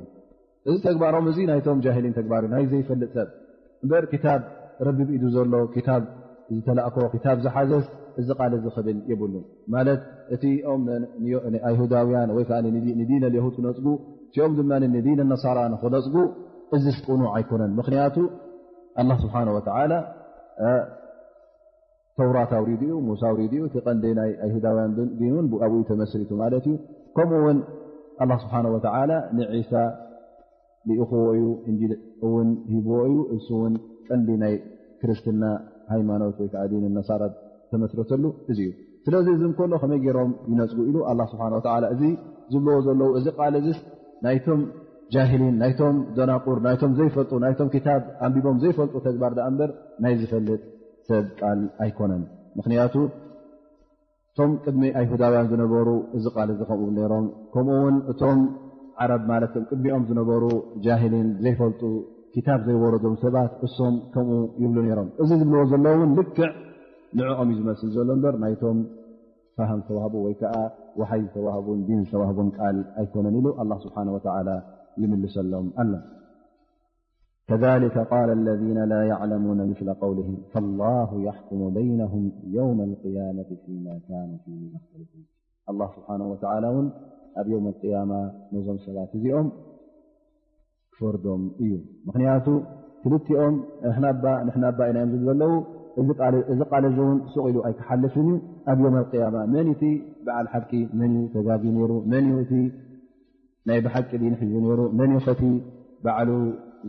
[0.70, 3.30] እዚ ተግባሮም እዚ ናይቶም ጃሊን ተግባር እዩ ናይ ዘይፈልጥ ሰብ
[3.86, 4.42] እበር ክታብ
[4.88, 6.04] ረቢ ብኢዱ ዘሎ ክታብ
[6.56, 7.86] ዝተላእኮ ክታብ ዝሓዘስ
[8.20, 8.56] እዚ ል
[8.86, 9.34] ብል ብሉ
[9.74, 9.96] ማ እዳ
[12.36, 12.44] ዲ
[13.58, 13.98] ክነጉ
[14.38, 14.56] እኦም
[15.08, 16.16] ዲን ነሳራ ክነፅጉ
[16.76, 18.18] እዚ ስቁኑ ኣይኮነን ክንያቱ
[22.14, 23.14] ስብ ተራታ ድ ሙ
[23.52, 24.72] ዲ ይ ዳ
[25.12, 26.14] እ መስ
[27.18, 29.74] ከምኡ ን ስ
[30.88, 31.42] ን ዎ
[32.38, 33.00] እን ሂብዎ
[33.36, 33.70] እዩ እ
[34.08, 34.54] ቀንዲ ናይ
[35.02, 35.44] ክርስትና
[35.94, 36.76] ሃይማኖት ዓ ዲ
[37.24, 37.28] ራ
[37.72, 38.56] ተመረሉ እ
[39.06, 40.98] ስለዚ እዚ ከሎ ከመይ ገሮም ይነፅጉ ኢሉ
[41.30, 41.44] ስብሓ
[41.94, 42.02] እዚ
[42.52, 43.64] ዝብልዎ ዘለዉ እዚ ቃል እ
[44.26, 44.60] ናይቶም
[45.14, 47.96] ጃሊን ናይቶም ዶናቁር ናቶም ዘይፈልጡ ቶም ታ
[48.26, 49.72] ኣንቢቦም ዘይፈልጡ ተግባር እበር
[50.04, 50.62] ናይ ዝፈልጥ
[51.10, 52.24] ሰብ ቃል ኣይኮነን
[52.60, 52.94] ምክንያቱ
[54.34, 58.40] እቶም ቅድሚ ኣይሁዳውያን ዝነበሩ እዚ ል እ ከምኡብ ሮም ከምኡውን እቶም
[59.06, 59.38] ዓረብ ማ
[59.72, 60.44] ቅድሚኦም ዝነበሩ
[60.86, 61.82] ጃሊን ዘይፈልጡ
[62.48, 66.44] ታብ ዘይወረዶም ሰባት እሶም ከምኡ ይብሉ ሮም እዚ ዝብልዎ ዘለዉ ን ልክዕ
[67.20, 68.78] ንኦም እዩ ዝመስል ዘሎ እበር ናይቶም
[69.58, 70.54] ፈሃም ዝተዋህቡ ወይ ከዓ
[71.00, 73.98] ወሓይ ዝተዋህቡን ዲን ዝተዋህቡን ቃል ኣይኮነን ኢሉ ኣ ስብሓ
[75.02, 75.94] ይምልሰሎም ኣሎ
[77.52, 77.64] ከذ
[78.48, 78.96] ለذ ላ
[79.32, 79.62] ለሙ ም
[80.10, 80.90] ውልም ላ
[81.48, 82.24] ኩሙ በይነهም
[82.56, 83.10] የውም መ
[83.40, 83.44] መ
[85.96, 86.88] ስብሓ ላ እውን
[87.42, 88.12] ኣብ የውም ያማ
[88.54, 89.50] ነዞም ሰባት እዚኦም
[90.94, 91.74] ክፈርዶም እዩ
[92.08, 92.46] ምክንያቱ
[93.04, 93.56] ትልቲኦም
[93.86, 95.52] ናንሕናባ ኢናዮም ዘለዉ
[96.00, 96.10] እዚ
[96.72, 98.36] ቃልዚ እውን ሰቕኢሉ ኣይክሓልፍንእዩ
[98.72, 99.90] ኣብ ዮም ያማ መን ቲ
[100.26, 101.92] በዓል ሓቂ መን ተዛግ ነይሩ
[102.60, 102.62] እ
[103.70, 105.42] ናይ ብሓቂ ን ሒዙ ነይሩ መን ኸቲ
[106.06, 106.30] ባዕሉ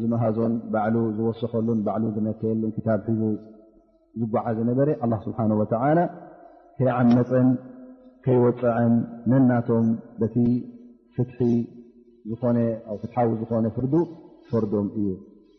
[0.03, 3.23] ዝመሃዞን ባዕሉ ዝወሰክሉን ባዕ ዝመከየሉን ክታ ሒዙ
[4.21, 5.99] ዝጓዓዘ ነበረ ኣ ስብሓ ወላ
[6.79, 7.49] ከይዓመፀን
[8.27, 8.95] ከይወፅዐን
[9.33, 9.87] መናቶም
[10.21, 10.37] በቲ
[11.17, 11.59] ፍ ፍትዊ
[13.43, 13.95] ዝኾነ ፍርዱ
[14.51, 15.07] ፈርዶም እዩ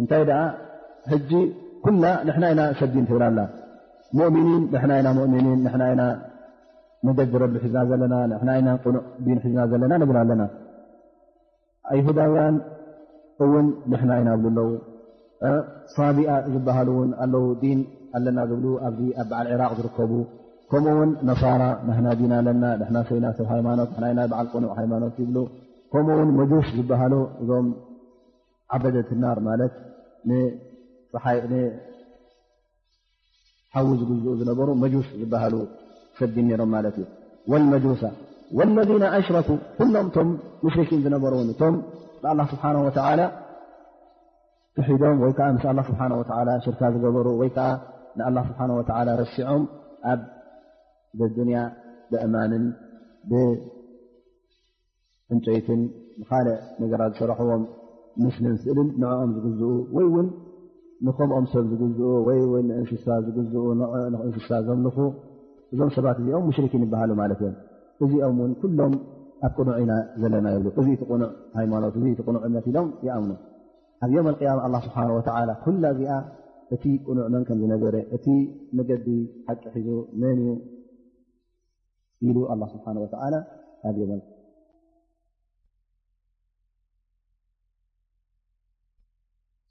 [0.00, 0.22] እንታይ
[1.84, 2.04] ኩላ
[2.58, 3.50] ና ሰብ ብላ ኣ
[4.26, 5.64] ؤኒ ؤኒ
[7.32, 8.14] ደረ ና ዘለና
[8.68, 8.78] ና
[9.72, 10.42] ዘለና ብ ኣለና
[11.92, 12.54] ኣይሁዳያን
[13.52, 13.66] ን
[14.10, 14.52] ና ኢና ብ
[15.98, 16.98] ኣለው ቢኣ ዝሃ ው
[18.16, 18.54] ኣለና ብ
[18.86, 18.94] ኣ
[19.30, 20.12] በዓ ራቅ ዝርከቡ
[20.72, 20.98] ከምኡ
[21.30, 21.34] ነ
[22.40, 23.90] ኣለ ሰብ ኖት ሃማኖት
[25.94, 26.08] ከኡ
[26.68, 27.12] ስ ዝሃዞ
[28.82, 29.08] በት
[29.48, 29.72] ማት
[33.74, 35.54] ሓዊ ዝግዝኡ ዝነበሩ መجስ ዝበሃሉ
[36.18, 38.02] ሰዲ ነሮም ማለት እዩ لመሳ
[38.76, 39.48] ለذ أሽረኩ
[39.78, 40.28] ኩሎም ቶም
[40.64, 41.74] ሙሽርኪን ዝነበሩ እቶም
[42.52, 42.70] ስብሓه
[44.88, 45.58] ሒዶም ወይ ዓ ም
[45.88, 46.08] ስብሓه
[46.66, 47.68] ሽርካ ዝገበሩ ወይ ከዓ
[48.52, 49.62] ስብሓه ረሲዖም
[50.12, 50.20] ኣብ
[51.38, 51.58] ዱንያ
[52.10, 52.64] ብእማንን
[53.30, 55.80] ብእንጨይትን
[56.30, 56.46] ካል
[56.82, 57.62] ነገራ ዝሰርሕዎም
[58.22, 60.26] ምስሊ ስእል ንኦም ዝግዝኡ ወይ እውን
[61.06, 62.38] ንከምኦም ሰብ ዝግዝኡ ወይ
[62.80, 63.62] እንስሳ ዝግዝኡ
[64.26, 64.96] እንስሳ ዘምልኹ
[65.74, 67.50] እዞም ሰባት እዚኦም ሙሽርክን ይበሃሉ ማለት እዮ
[68.04, 68.92] እዚኦም ውን ኩሎም
[69.46, 69.92] ኣብ ቁኑዕ ኢና
[70.22, 71.16] ዘለና የብ እዚ ቲ ቁዕ
[71.58, 72.14] ሃይማኖት እ ዕ
[72.48, 73.32] እምነት ኢሎም ይኣምኑ
[74.06, 74.52] ኣብ ዮ ያ
[74.84, 74.96] ስብሓ
[75.64, 76.16] ኩላ ዚኣ
[76.76, 78.26] እቲ ቁኑዕ መን ከም ዝነበረ እቲ
[78.78, 79.08] መገዲ
[79.48, 79.88] ሓጭ ሒዙ
[80.22, 80.54] መን ዩ
[82.28, 82.36] ኢሉ
[82.76, 82.86] ስብሓ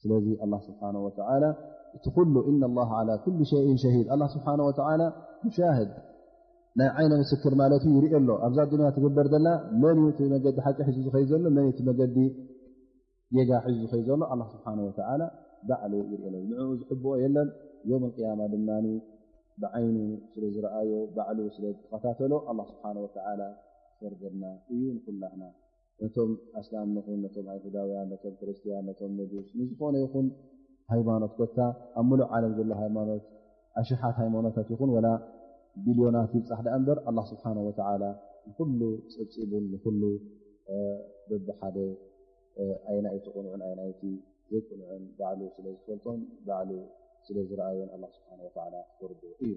[0.04, 0.26] ስለዚ
[0.68, 1.48] ስብሓه ላ
[1.98, 2.64] እቲ ኩሉ እና
[3.24, 5.04] ኩ ሸይ ሸሂድ ኣ ስብሓ ወላ
[5.46, 5.90] ምሻድ
[6.80, 9.50] ናይ ዓይነ ምስክር ማለት ዩ ይርእሎ ኣብዛ ድያ ትግበር ላ
[9.82, 12.18] መን እቲ መዲ ሓቂ ሒዙ ዝ ዘሎ ቲ መገዲ
[13.36, 14.22] ጌጋ ሒዙ ዝይ ዘሎ
[14.54, 14.66] ስብሓ
[15.70, 17.50] ባዕሉ ይር ሎ ንኡ ዝሕብኦ የለን
[17.92, 18.70] ዮም ያማ ድማ
[19.64, 19.98] ብዓይኑ
[20.34, 22.32] ስለ ዝረኣዮ ባዕ ስለዝተኸታተሎ
[22.70, 23.22] ስብሓ
[24.00, 24.44] ሰርገና
[24.74, 25.44] እዩ ንኩላዕና
[26.02, 30.28] ነቶም ኣስላም ንኹም ቶም ኣይሁዳውያን ቶም ክርስትያን ቶም መድስ ንዝኾነ ይኹን
[30.94, 31.58] ሃይማኖት ኮታ
[32.00, 33.26] ኣብ ሙሉእ ዓለም ዘሎ ሃይማኖት
[33.82, 35.08] ኣሽሓት ሃይማኖታት ይኹን ወላ
[35.84, 38.04] ቢልዮናት ይብፃሕ ዳኣ እንበር ኣላ ስብሓን ወተዓላ
[38.48, 38.80] ንኩሉ
[39.14, 40.02] ፀብፅቡን ንኩሉ
[41.30, 41.78] በቢሓደ
[42.90, 44.02] ኣይናይቲ ቁንዑን ኣይናይቲ
[44.52, 46.20] ዘይቁንዑን ባዕሉ ስለዝፈልጦም
[46.50, 46.72] ባዕሉ
[47.28, 49.56] ስለ ዝረኣዩን ኣላ ስብሓ ላ ክርዱ እዩ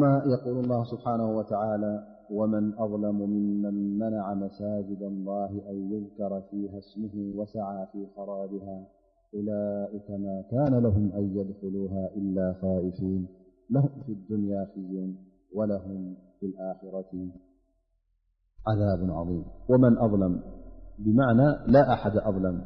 [0.00, 0.04] ማ
[0.52, 1.82] የሉ ላ ስብሓነ ወተላ
[2.30, 8.86] ومن أظلم ممن منع مساجد الله أن يذكر فيها اسمه وسعى في خرابها
[9.34, 13.26] أولئك ما كان لهم أن يدخلوها إلا خائفين
[13.70, 15.16] لهم في الدنيا خين
[15.54, 17.28] ولهم في الآخرة
[18.66, 20.40] عذاب عظيم ومن أظلم
[20.98, 22.64] بمعنى لا أحد أظلم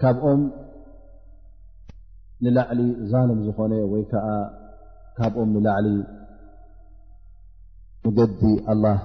[0.00, 0.50] كبأم
[2.40, 4.12] للعلي زالم زخون ويك
[5.18, 6.23] كبأم للعلي
[8.06, 8.42] መገዲ
[8.72, 8.96] ኣላህ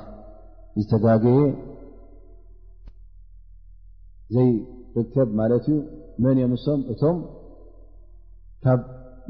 [0.84, 1.38] ዝተጋገየ
[4.36, 5.78] ዘይርከብ ማለት እዩ
[6.24, 7.18] መን እዮም እሶም እቶም
[8.64, 8.82] ካብ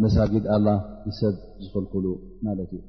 [0.03, 0.67] መሳጊድ ኣላ
[1.09, 2.05] ዝሰብ ዝኽልክሉ
[2.47, 2.81] ማለት እዩ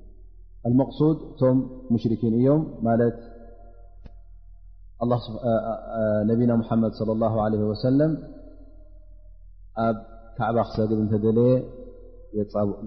[0.68, 1.59] አልመقሱድ እቶም
[1.95, 3.18] ሙሽርኪን እዮም ማለት
[6.31, 8.12] ነቢና ሙሓመድ صለ ላه ለ ወሰለም
[9.87, 9.97] ኣብ
[10.39, 11.51] ካዕባ ክሰግብ እንተደለየ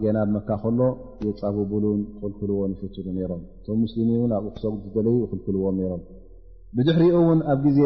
[0.04, 0.80] ገና ብመካ ከሎ
[1.28, 6.02] የፃብብሉን ክልክልዎን ይፈትሉ ነይሮም እቶም ሙስሊሚ እን ኣብኡ ክሰጉ ለዩ ክልክልዎም ነሮም
[6.78, 7.80] ብድሕሪኡ እውን ኣብ ግዜ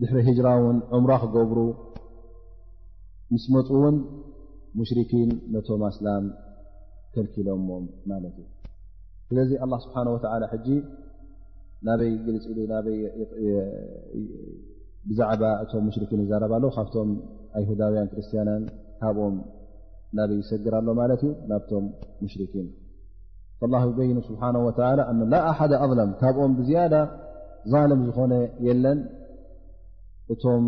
[0.00, 1.58] ድሕሪ ሂጅራ እውን ዑምሮ ክገብሩ
[3.32, 3.96] ምስመፁ ውን
[4.78, 6.24] ሙሽርኪን ነቶም ኣስላም
[7.16, 8.46] ከልኪሎምዎም ማለት እዩ
[9.28, 10.68] ስለዚ ኣላ ስብሓወላ ሕጂ
[11.88, 12.60] ናበይ ልፅሉ
[15.08, 17.10] ብዛዕባ እቶም ሙሽኪን ይዛረባሎ ካብቶም
[17.62, 18.62] ይሁዳውያን ክርስትያንን
[19.00, 19.34] ካብኦም
[20.16, 21.84] ናብ ይሰግር ኣሎ ማለት እዩ ናብቶም
[22.22, 22.66] ሙሽርክን
[23.72, 24.70] ላ በይኑ ስብሓ ወ
[25.12, 26.94] እ ላ ኣሓደ ኣለም ካብኦም ብዝያዳ
[27.72, 28.32] ዛለም ዝኾነ
[28.66, 28.98] የለን
[30.32, 30.64] እቶም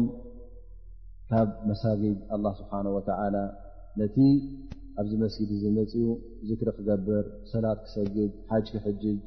[1.30, 3.00] ካብ መሳጊድ ላ ስብሓን ወ
[4.00, 4.16] ነቲ
[5.00, 6.04] ኣብዚ መስጊድ እዚ መፅኡ
[6.48, 9.18] ዝክሪ ክገብር ሰላት ክሰግድ ሓጅ ክሕጅጅ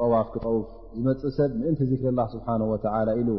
[0.00, 3.30] ጠዋፍ ክጠውፍ ዝመፅእ ሰብ ምእንቲ ዚክሪ ኣላ ስብሓ ወላ ኢሉ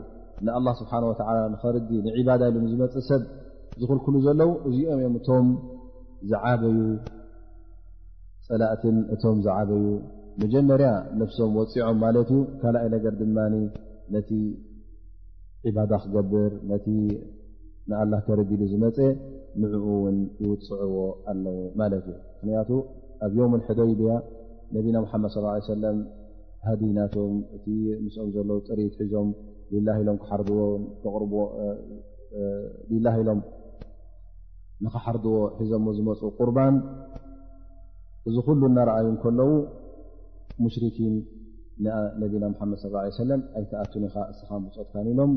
[0.47, 3.21] ንላ ስብሓ ወላ ንኸርዲ ንዕባዳ ኢሉ ዝመፅእ ሰብ
[3.81, 5.47] ዝኽልኩሉ ዘለው እዚኦም እዮም እቶም
[6.31, 6.77] ዝዓበዩ
[8.47, 9.83] ፀላእትን እቶም ዝዓበዩ
[10.43, 13.37] መጀመርያ ነፍሶም ወፂዖም ማለት እዩ ካልኣይ ነገር ድማ
[14.15, 14.29] ነቲ
[15.67, 16.87] ዒባዳ ክገብር ነቲ
[17.89, 18.97] ንኣላ ተረቢሉ ዝመፀ
[19.61, 20.97] ንዕኡ ውን ይውፅዕዎ
[21.31, 22.69] ኣለዉ ማለት እዩ ምክንያቱ
[23.25, 24.11] ኣብ ዮምን ሕደይድያ
[24.75, 25.31] ነቢና ሙሓመድ
[25.73, 25.99] ሰለም
[26.67, 27.65] ሃዲናቶም እቲ
[28.05, 29.29] ምስኦም ዘለዉ ጥሪኢት ሒዞም
[29.73, 30.59] ሊላ ኢሎም ክሓርብዎ
[31.03, 31.33] ተቕርቦ
[32.91, 33.39] ሊላ ኢሎም
[34.85, 36.75] ንኸሓርድዎ ሒዞሞ ዝመፁ ቁርባን
[38.29, 39.51] እዚ ኩሉ እናርኣዩ ከለዉ
[40.63, 41.15] ሙሽሪኪን
[41.83, 45.31] ንነቢና ሙሓመድ ሳለ ሰለም ኣይቲኣትኒኻ እስኻን ብፆትካኒኢሎም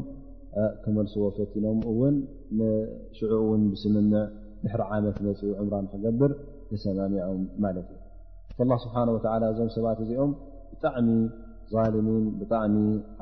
[0.85, 2.15] ክመልስዎ ፈቲኖም እውን
[2.61, 4.25] ንሽዑ እውን ብስምምዕ
[4.63, 6.33] ብሕሪ ዓመት መፅኡ ዑምራን ክገብር
[6.71, 8.01] ዝሰማሚዖም ማለት እዩ
[8.57, 10.33] እቲላ ስብሓ ወላ እዞም ሰባት እዚኦም
[10.73, 11.09] ብጣዕሚ
[11.73, 12.77] ዛልሚን ብጣዕሚ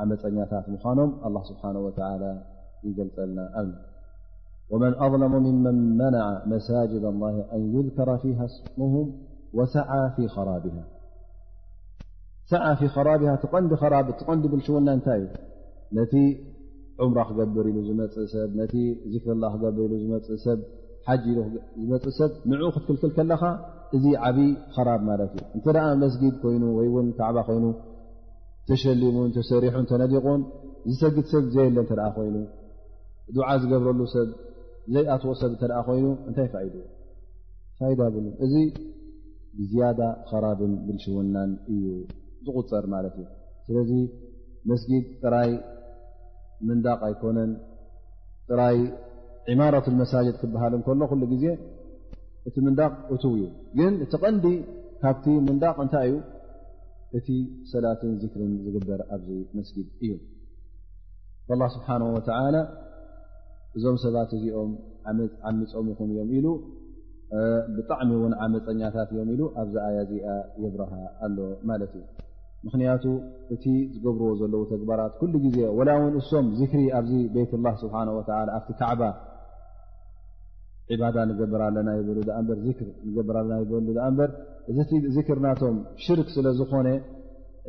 [0.04, 2.24] ዓመፀኛታት ምዃኖም ኣላ ስብሓን ወተዓላ
[2.88, 3.68] ይገልፀልና ኣን
[4.70, 5.32] ون أظلم
[5.98, 8.46] نع مسجد اله ن يذكر فه ه ف
[10.34, 10.66] ه ዲ
[14.42, 15.20] ዲ ብውና ታይ
[16.20, 16.22] እ
[17.04, 17.66] عምر ክር ذር
[22.74, 23.04] ክትክ
[23.96, 24.30] እዚ ብ
[25.78, 25.80] ራ
[26.84, 26.86] እ
[28.72, 29.16] ج ይ ይ لሙ
[29.50, 29.76] ሰሪ ቁ
[30.90, 31.70] ዝሰግ ሰብ ዘ ይ
[33.86, 33.88] ረ
[34.94, 36.68] ዘይኣትዎ ሰብ እተደኣ ኮይኑ እንታይ ፋኢ
[37.90, 38.54] ኢ ብሉን እዚ
[39.70, 41.84] ዝያዳ ኸራብን ብልሽውናን እዩ
[42.46, 43.26] ዝቁፀር ማለት እዩ
[43.66, 43.90] ስለዚ
[44.70, 45.52] መስጊድ ጥራይ
[46.68, 47.52] ምንዳቕ ኣይኮነን
[48.48, 48.78] ጥራይ
[49.52, 51.44] ዕማራት መሳጅድ ክበሃል ከሎ ሉ ግዜ
[52.48, 53.46] እቲ ምንዳቕ እትው እዩ
[53.78, 54.44] ግን እቲ ቀንዲ
[55.02, 56.18] ካብቲ ምንዳቕ እንታይ እዩ
[57.18, 57.28] እቲ
[57.72, 60.12] ሰላትን ዚክርን ዝግበር ኣብዚ መስጊድ እዩ
[61.76, 62.56] ስብሓ ወላ
[63.78, 64.70] እዞም ሰባት እዚኦም
[65.10, 66.46] ዓምፅ ዓሚፆም ኢኹም እዮም ኢሉ
[67.76, 70.26] ብጣዕሚ እውን ዓመፀኛታት እዮም ኢሉ ኣብዛ ኣያእዚኣ
[70.62, 70.92] የብርሃ
[71.26, 71.38] ኣሎ
[71.70, 72.02] ማለት እዩ
[72.66, 73.04] ምክንያቱ
[73.54, 78.30] እቲ ዝገብርዎ ዘለዉ ተግባራት ኩሉ ግዜ ወላ እውን እሶም ዚክሪ ኣብዚ ቤት ላ ስብሓ ወላ
[78.58, 79.02] ኣብቲ ካዕባ
[80.94, 82.58] ዕባዳ ንገበር ኣለና ይበሉ በ
[83.16, 84.30] ገበር ኣለና ይበሉ ኣ እምበር
[84.70, 86.88] እ ክርናቶም ሽርክ ስለዝኾነ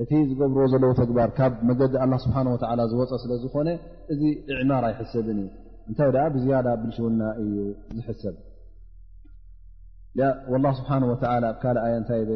[0.01, 3.69] እቲ ዝገብርዎ ዘለዉ ተግባር ካብ መገዲ ኣላ ስብሓ ወላ ዝወፀ ስለዝኾነ
[4.13, 4.21] እዚ
[4.53, 5.47] እዕማር ኣይሕሰብን እዩ
[5.91, 7.13] نتي بزيادة بلشون
[8.07, 8.35] حسب
[10.51, 12.31] والله سبحانه وتعالى كلي نت ل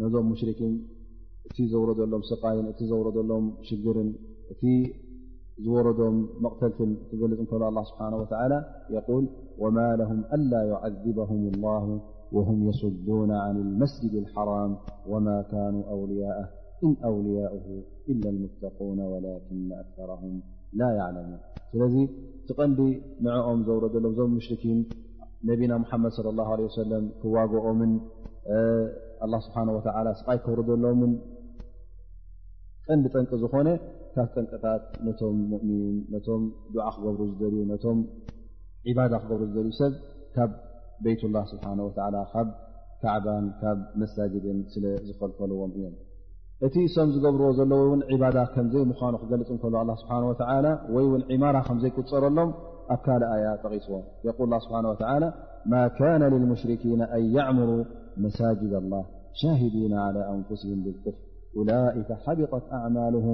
[0.00, 0.72] نم مشركن
[1.56, 2.12] ت زورلم
[2.78, 3.96] قي زورلم شجر
[4.48, 4.62] ت
[5.66, 6.78] زورم مقتلف
[7.08, 8.58] تل كل الله سبحانه وتعالى
[8.98, 9.24] يقول
[9.62, 11.84] وما لهم ألا يعذبهم الله
[12.36, 14.70] وهم يصدون عن المسجد الحرام
[15.10, 16.46] وما كانوا أولياءه
[16.84, 17.66] إن أولياؤه
[18.12, 20.34] إلا المتقون ولكن أكثرهم
[20.80, 21.94] ላ ይዕለሙን ስለዚ
[22.42, 22.78] እቲ ቐንዲ
[23.24, 24.78] ንዐኦም ዘውረ ዘሎም እዞም ሙሽርኪን
[25.48, 27.92] ነቢና ሙሓመድ ለ ላ ለ ሰለም ክዋግኦምን
[29.24, 31.12] ኣላ ስብሓን ወተዓላ ስቃይ ከብረዘሎምን
[32.86, 33.68] ቀንዲ ጠንቂ ዝኾነ
[34.14, 36.42] ካብ ጠንቅታት ነቶም ሙእሚን ነቶም
[36.74, 37.98] ድዓ ክገብሩ ዝደልዩ ነቶም
[38.90, 39.94] ዒባዳ ክገብሩ ዝደልዩ ሰብ
[40.36, 40.52] ካብ
[41.04, 42.48] ቤይት ላ ስብሓ ወላ ካብ
[43.02, 45.94] ከዕባን ካብ መሳጅድን ስለ ዝኸልከልዎም እዮም
[46.66, 47.72] እቲ እም ዝገብርዎ ዘለ
[48.36, 48.90] ዳ ከምዘይኑ
[49.22, 50.44] ክገልፅ እ ስه
[50.94, 51.06] ወይ
[51.42, 52.50] ማራ ከዘይፀረሎም
[52.94, 54.04] ኣብ ካ ኣያ ጠቂስዎም
[56.50, 57.02] لሽኪ ን
[57.36, 57.70] يምሩ
[58.24, 58.38] መሳ
[58.74, 59.04] لላه
[59.40, 59.62] ሻه
[60.04, 60.20] على
[60.78, 61.18] ን ብፍ
[61.58, 63.26] أላئ ሓبطት ኣማه لር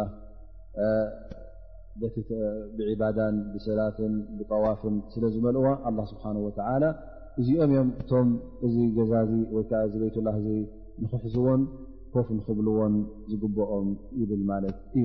[2.76, 6.84] ብዕባዳን ብሰላትን ብጠዋፍን ስለ ዝመልእዋ ኣላ ስብሓን ወተዓላ
[7.40, 8.28] እዚኦም እዮም እቶም
[8.66, 10.48] እዚ ገዛ ዚ ወይ ከዓ እዚ ቤትላ እዚ
[11.02, 11.62] ንክሕዝዎን
[12.14, 12.94] ኮፍ ንኽብልዎን
[13.30, 13.88] ዝግብኦም
[14.20, 15.04] ይብል ማለት እዩ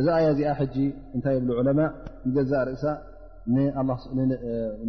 [0.00, 0.76] እዚ ኣያ እዚኣ ሕጂ
[1.16, 1.80] እንታይ የብሉ ዑለማ
[2.28, 2.84] ንገዛእ ርእሳ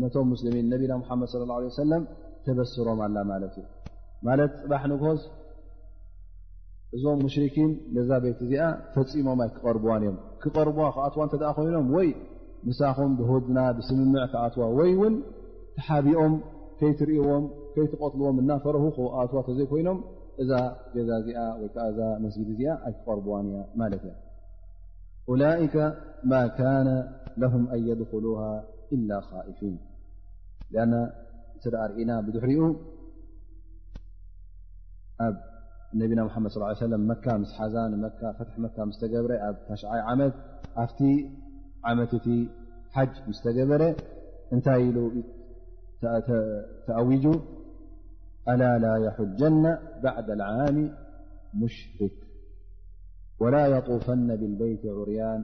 [0.02, 2.04] ነቶም ሙስልሚን ነቢና ሙሓመድ ለ ላ ሰለም
[2.46, 3.66] ተበስሮም ኣላ ማለት እዩ
[4.28, 5.22] ማለት ፅባሕ ንግሆዝ
[6.96, 8.64] እዞም ሙሽርኪን ነዛ ቤት እዚኣ
[8.96, 12.10] ፈፂሞም ኣይክቐርብዋን እዮም ክቐርብዋ ክኣትዋ እንተድኣ ኮይኖም ወይ
[12.70, 15.16] ንሳኹም ብሁድና ብስምምዕ ክኣትዋ ወይ እውን
[15.78, 16.36] ተሓቢኦም
[16.80, 17.46] ከይትርእዎም
[17.76, 20.00] ከይትቐትልዎም እናፈረሁ ክኣትዋ ተዘይኮይኖም
[20.44, 20.52] እዛ
[20.96, 24.14] ገዛ እዚኣ ወይከዓ እዛ መስጊድ እዚኣ ኣይክቐርብዋን እያ ማለት እዮ
[25.30, 25.76] أولئك
[26.24, 29.80] ما كان لهم أن يدخلوها إلا خائفين
[30.72, 31.10] لأن
[31.64, 32.60] س أرنا بدحرق
[35.20, 35.36] ب
[36.00, 39.32] نبنا محمد صلىاله عليه سم مك مس زانمفتح مك مس تبر
[39.68, 39.84] تش
[40.20, 40.32] م
[40.88, 41.00] فت
[41.88, 42.28] عمتت
[42.96, 43.82] حج مستجبر
[44.54, 44.84] نتي
[46.88, 47.26] تأوج
[48.52, 49.64] ألا لا يحجن
[50.04, 50.78] بعد العام
[51.62, 52.18] مشرك
[53.42, 55.42] وላ يطፈن ብلበيት ዑርያን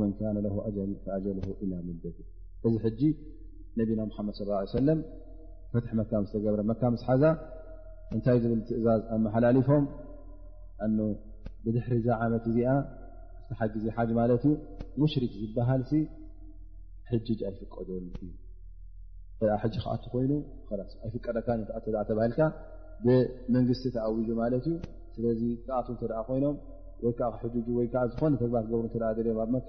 [0.00, 0.42] መን إ
[2.04, 2.18] ደት
[2.68, 3.10] እዚ ጂ
[3.78, 4.36] ነቢና መድ
[4.72, 4.90] ص ለ
[5.72, 7.22] ፈት መካም ዝተገብረ መካም ስሓዛ
[8.14, 9.84] እንታይ ዝብል ትእዛዝ ኣመሓላሊፎም
[11.64, 12.70] ብድሕሪ ዛ ዓመት እዚኣ
[13.46, 14.52] ዝተሓጊዝ ሓ ማለት ዩ
[15.02, 15.82] ሙሽርት ዝበሃል
[17.10, 18.28] ሕጅ ኣይፍቀዶን እዩ
[19.84, 20.32] ክኣት ኮይኑ
[21.06, 21.48] ኣይፍቀደካ
[22.10, 22.38] ተልካ
[23.06, 24.74] ብመንግስቲ ተኣውጁ ማለት ዩ
[25.16, 25.42] ስለዚ
[25.78, 26.56] ኣት ተ ኮይኖም
[27.06, 29.68] ወይከዓ ክሕጁ ወይከዓ ዝኾነ ተግባር ገብሩ እትኣ ልዮም ኣብ መካ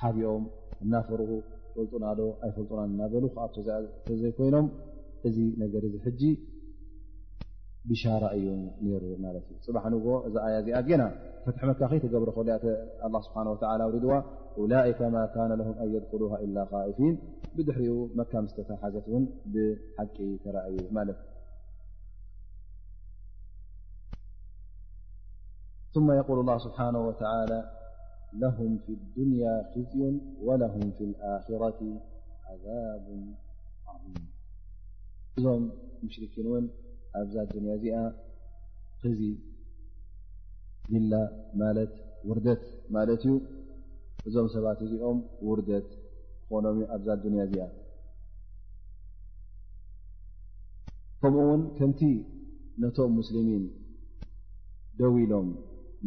[0.00, 0.44] ሓዲኦም
[0.84, 1.20] እናፈር
[1.74, 4.66] ፈልጡናዶ ኣይፈልጡናን እናበሉ ከኣቶዘይኮይኖም
[5.28, 6.22] እዚ ነገር እዚ ሕጂ
[7.90, 8.46] ብሻራ እዩ
[8.84, 11.02] ነይሩ ማለት እዩ ፅባሕ ንግ እዚ ኣያ እዚኣ ገና
[11.46, 12.56] ፈትሐ መካ ከ ተገብረ ከሉያ
[13.26, 13.48] ስብሓን
[13.86, 14.12] ውሪድዋ
[14.72, 17.14] ላይከ ማ ካነ ለም ኣን የድኩሉ እላ ካኢፊን
[17.56, 21.18] ብድሕሪኡ መካ ምስተተሓዘት እውን ብሓቂ ተረእዩ ማለት
[25.96, 27.60] ثم يقول الله ስبሓنه وتلى
[28.42, 30.02] لهም ف الድንያ ክዝኡ
[30.46, 31.80] ولهም في الኣخرة
[32.50, 33.06] عذب
[33.90, 34.04] عም
[35.38, 35.62] እዞም
[36.04, 36.64] ምሽርኪን እውን
[37.20, 37.34] ኣብዛ
[37.64, 37.96] ንያ እዚኣ
[39.02, 39.20] ክዚ
[41.10, 41.14] ላ
[41.62, 41.92] ማለት
[42.28, 42.62] ውርደት
[42.96, 43.32] ማለት እዩ
[44.28, 45.18] እዞም ሰባት እዚኦም
[45.48, 45.88] ውርደት
[46.50, 47.06] ኾኖም ኣዛ
[47.40, 47.64] ያ እዚኣ
[51.20, 52.00] ከምኡ ውን ከምቲ
[52.84, 53.64] ነቶም مስلሚን
[55.00, 55.50] ደው ሎም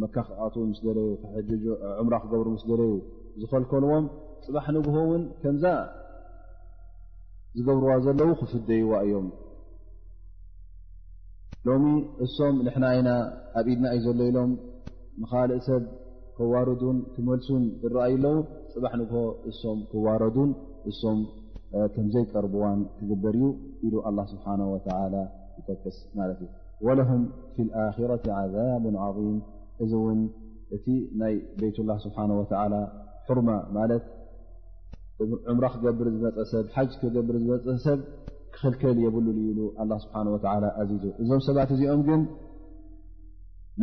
[0.01, 2.95] መካ ክኣት ምስ ደለዩ ሕ ዑምራ ክገብሩ ምስ ደለዩ
[3.41, 4.05] ዝኸልከልዎም
[4.45, 5.63] ፅባሕ ንግሆ እውን ከምዛ
[7.57, 9.27] ዝገብርዋ ዘለዉ ክፍደይዋ እዮም
[11.67, 11.85] ሎሚ
[12.25, 13.09] እሶም ንሕና ይና
[13.59, 14.51] ኣብ ኢድና እዩ ዘሎ ኢሎም
[15.21, 15.83] ንኻልእ ሰብ
[16.37, 18.37] ከዋርዱን ክመልሱን እረአዩ ኣለዉ
[18.75, 19.21] ፅባሕ ንግሆ
[19.51, 20.51] እሶም ክዋረዱን
[20.91, 21.19] እሶም
[21.93, 23.47] ከምዘይ ቀርብዋን ክግበር እዩ
[23.85, 25.15] ኢሉ ኣላ ስብሓና ወላ
[25.59, 26.51] ይጠቅስ ማለት እዩ
[26.85, 27.21] ወለሁም
[27.53, 29.37] ፍ ልኣክራት ዓዛብ ዓظም
[29.83, 30.19] እዚ እውን
[30.75, 30.85] እቲ
[31.21, 32.75] ናይ ቤት ላ ስብሓንወዓላ
[33.27, 34.05] ሑርማ ማለት
[35.51, 37.99] ዑምራ ክገብር ዝመፀሰብ ሓጅ ክገብር ዝመፀሰብ
[38.53, 42.21] ክኽልከል የብሉሉ ዩሉ ኣላ ስብሓ ወላ ኣዚዙ እዞም ሰባት እዚኦም ግን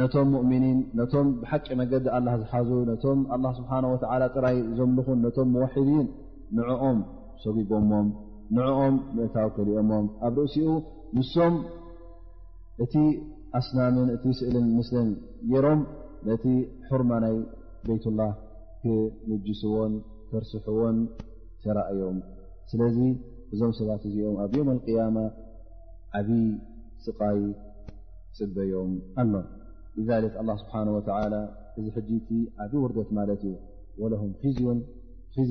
[0.01, 6.07] ነቶም ሙእምኒን ነቶም ብሓቂ መገዲ ኣላ ዝሓዙ ነቶም ኣላ ስብሓን ወዓላ ጥራይ ዘምልኹን ነቶም ሙዋሕዲን
[6.59, 6.99] ንዕኦም
[7.43, 8.09] ሰጉጎሞም
[8.57, 10.69] ንዕኦም ምእታው ክሊኦሞም ኣብ ርእሲኡ
[11.19, 11.55] ንሶም
[12.85, 12.95] እቲ
[13.59, 14.89] ኣስናም እቲ ስእልን ምስ
[15.53, 15.81] ጌሮም
[16.29, 16.45] ነቲ
[16.89, 17.37] حርማ ናይ
[17.87, 18.31] ቤيት لላه
[19.31, 19.93] ምጅስዎን
[20.29, 20.99] ክርስሕዎን
[21.63, 22.19] ተራዮም
[22.71, 22.99] ስለዚ
[23.53, 25.17] እዞም ሰባት እዚኦም ኣብ يم القيم
[26.21, 26.29] ዓብ
[27.07, 27.39] ስቃይ
[28.39, 29.33] ፅበዮም ኣሎ
[29.99, 30.99] ስብሓه و
[31.81, 31.87] እዚ
[32.29, 33.43] ቲ ዓብ ውርደት ማለት
[33.95, 34.15] እዩ ለ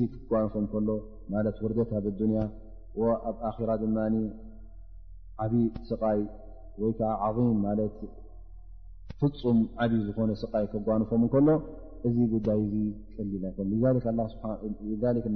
[0.14, 0.88] ክጓንፎም ከሎ
[1.32, 1.90] ማት ውርደት
[2.20, 3.12] ብ اያ
[3.50, 3.84] ኣብ ራ ድ
[5.44, 5.52] ዓብ
[5.90, 6.20] ስይ
[6.80, 6.92] ወይ
[7.28, 7.96] ዓ ظ ማለት
[9.20, 11.48] ፍፁም ዓድ ዝኾነ ስቃይ ከጓንፎም ከሎ
[12.08, 12.82] እዚ ጉዳይ እ
[13.16, 13.58] ቀሊላ ذ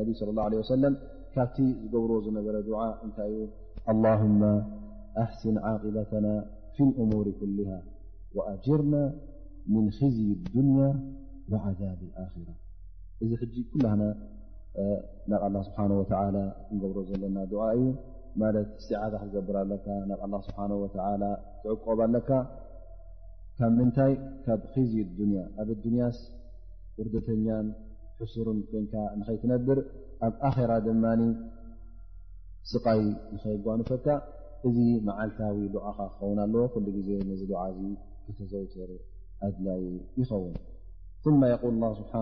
[0.01, 0.83] ነቢ اله عه ሰለ
[1.35, 2.71] ካብቲ ዝገብር ዝነበረ ድ
[3.07, 3.41] እንታይ ዩ
[3.97, 4.21] لله
[5.25, 6.27] ኣحስን ዓقበተና
[6.75, 7.69] ف الأሙር ኩልሃ
[8.37, 8.95] وأጅርና
[9.73, 10.81] ምن ክዝ الድንያ
[11.53, 12.49] وعذብ الኣራ
[13.23, 13.31] እዚ
[13.73, 13.81] ኩل
[15.31, 16.03] ናብ ه ስብሓه و
[16.73, 17.55] ንገብሮ ዘለና እዩ
[18.41, 18.49] ማ
[18.81, 20.87] እስትዓዛ ክትገብር ለካ ናብ ኣ ስብሓ ወ
[21.63, 22.31] ትዕቆበ ኣለካ
[23.59, 24.13] ካብ ምንታይ
[24.47, 26.19] ካብ ክዚ ዱንያ ኣብ ዱንያስ
[26.99, 27.67] ውርደተኛን
[28.21, 29.79] ሕሱርን ወንካ ንከይትነብር
[30.27, 31.05] ኣብ ኣራ ድማ
[32.73, 33.03] ስቃይ
[33.35, 34.07] ንኸይጓኑፈካ
[34.67, 34.77] እዚ
[35.07, 37.79] መዓልታዊ ሉዓኻ ክኸውን ኣለዎ ኩሉ ግዜ ነዚ ሉዓዚ
[38.27, 38.91] ክተዘውትር
[39.49, 39.85] ኣድላዩ
[40.21, 42.15] ይኸውን የል ስብሓ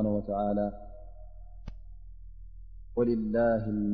[2.96, 3.36] ወልላ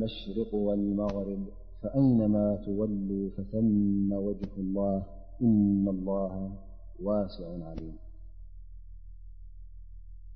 [0.01, 0.49] መሽርቅ
[0.79, 1.43] ልመغርብ
[1.81, 5.03] فأينما تولوا فثم وجه الله
[5.41, 6.51] إن الله
[7.03, 7.95] واسع عليم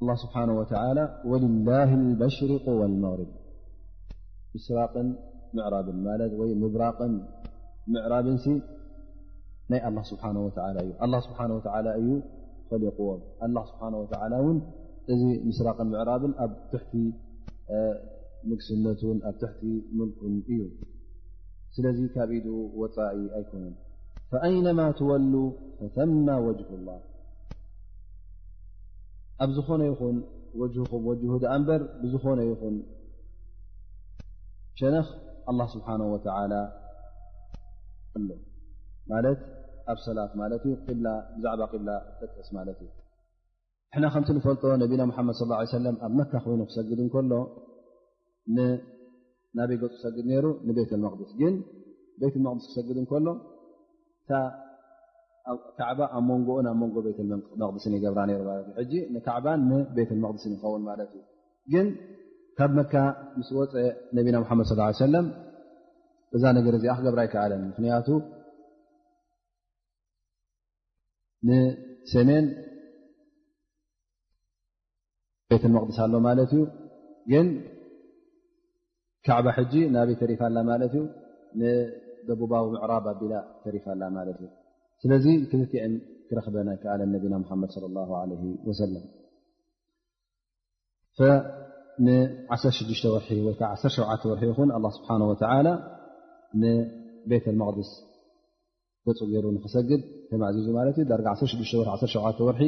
[0.01, 3.27] الله سبحانه وتعالى ولله المشرق و المغرب
[4.69, 5.15] مر
[5.53, 7.21] معراببرا
[7.87, 8.25] معراب
[9.69, 11.91] الله سبحانه وتلىالله سبانهوتالى
[12.71, 14.37] لقوالله سبحانه وتالى
[15.45, 16.21] ن سرا معراب
[16.73, 16.83] تح
[18.51, 18.85] نقسن
[19.41, 19.53] تح
[19.99, 20.19] ملك
[20.61, 20.65] ي
[21.75, 22.47] ስለዚ ካብ ኢد
[22.81, 23.63] وፃኢ ኣይኮነ
[24.33, 25.33] فأينم ወሉ
[25.81, 26.99] فተم وجه الله
[29.43, 30.15] ኣብ ዝኾነ ይኹን
[30.59, 31.29] وهኹም وجه
[31.67, 32.75] በር ብዝኾነ ይን
[34.79, 35.07] ሸነኽ
[35.51, 36.17] الله سحنه و
[39.91, 40.31] ኣብ ሰላት
[41.43, 41.47] ዛ
[42.47, 42.51] ስ
[43.97, 47.31] እ ና ከምت ፈልጦ ነና حመድ صلى ه عه و ኣብ መك ኮይኑ ክሰግድ እከሎ
[49.57, 51.53] ናበይ ገፁ ሰግድ ነይሩ ንቤት ልመቅድስ ግን
[52.21, 53.27] ቤት ልመቅድስ ክሰግድ እንከሎ
[54.37, 54.39] እ
[55.77, 60.83] ካዕባ ኣብ መንጎኡን ኣብ ሞንጎ ቤትመቅድስን ይገብራ ይሩ ማት እ ሕጂ ንካዕባን ንቤት ልመቅድስን ይኸውን
[60.89, 61.21] ማለት እዩ
[61.73, 61.87] ግን
[62.59, 62.93] ካብ መካ
[63.39, 63.73] ምስ ወፀ
[64.17, 64.67] ነቢና መሓመድ
[65.03, 65.27] ሰለም
[66.37, 68.07] እዛ ነገር እዚ ክገብራ ኣይከኣለን ምክንያቱ
[71.47, 72.45] ንሰሜን
[75.49, 76.63] ቤት መቅድስ ኣሎ ማለት እዩ
[77.31, 77.47] ግን
[79.27, 81.01] ካዕባ ሕጂ ናብይ ተሪፋላ ማለት ዩ
[81.59, 83.33] ንደቡባዊ ምዕራብ ኣቢላ
[83.65, 84.47] ተሪፋ ላ ማት ዩ
[85.03, 85.93] ስለዚ ትትን
[86.29, 87.85] ክረክበናይ ከኣለ ነቢና ድ 16
[93.11, 93.95] ወርሒ ወ 1ሸ
[94.31, 95.49] ወርሒ ን ስብሓ
[96.61, 97.89] ንቤት መቅድስ
[99.07, 100.01] ገፁ ገይሩ ንክሰግድ
[100.43, 100.55] ማዙ
[100.95, 101.71] ት እ ዳ16ሸ
[102.47, 102.59] ወር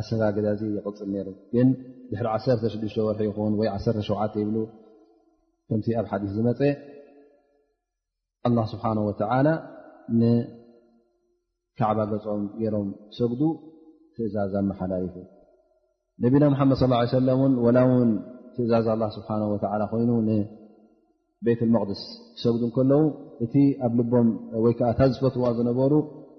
[0.00, 1.68] ኣሰጋ ገዛ ዚ ይቅፅል ይሩ ግን
[2.12, 4.54] ድሪ 16 ወርሒ ይኹን ወይ 1ሸተ ይብ
[5.68, 6.60] ከምቲ ኣብ ሓዲ ዝመፀ
[8.46, 9.48] ኣ ስብሓነ ወላ
[10.20, 12.88] ንካዕባ ገፆም ገይሮም
[13.18, 13.42] ሰጉዱ
[14.14, 15.14] ትእዛዛ መሓላለፉ
[16.22, 16.84] ነቢና ሙሓመድ ص
[17.18, 18.10] ሰለ ን ወላ ውን
[18.54, 18.86] ትእዛዝ
[19.16, 19.30] ስብሓ
[19.92, 20.10] ኮይኑ
[21.46, 22.02] ቤት መቅድስ
[22.42, 23.02] ሰጉዱ ከለዉ
[23.44, 23.54] እቲ
[23.86, 24.28] ኣብ ልቦም
[24.64, 25.92] ወይ ዓ ታ ዝፈትዎ ዝነበሩ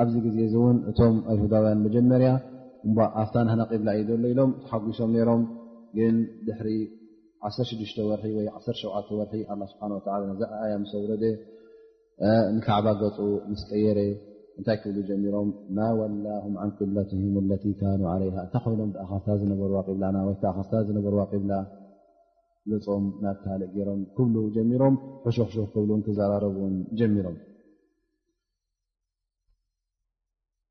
[0.00, 2.30] ኣብዚ ግዜ እዚ እውን እቶም ይሁዳውያን መጀመርያ
[2.88, 5.42] እኣፍታ ናክና ቅብላ እዩ ዘሎ ኢሎም ተሓጒሶም ነሮም
[5.98, 6.16] ግን
[6.46, 6.68] ድሕሪ
[7.48, 9.82] 16ሽተ ወርሒ ወይ 1ሸተ ወርሒ ኣ ስብሓ
[10.22, 11.24] ላ ዝኣኣያ ምሰ ውረደ
[12.56, 13.16] ንካዕባ ገፁ
[13.50, 14.00] ምስ ቀየረ
[14.58, 17.20] እንታይ ክብሉ ጀሚሮም ማ ወላም ን ቅብለትም
[17.50, 21.52] ለ ካኑ ዓለይ እንታይ ኮይኖም ብኣ ካፍታ ዝነበርዋ ብላና ወይ ከዓ ካፍታ ዝነበርዋ ቅብላ
[22.70, 27.38] ልፆም ናታሃልእ ገይሮም ክብሉ ጀሚሮም ሕሾክሾኽ ክብሉን ክዘራረቡን ጀሚሮም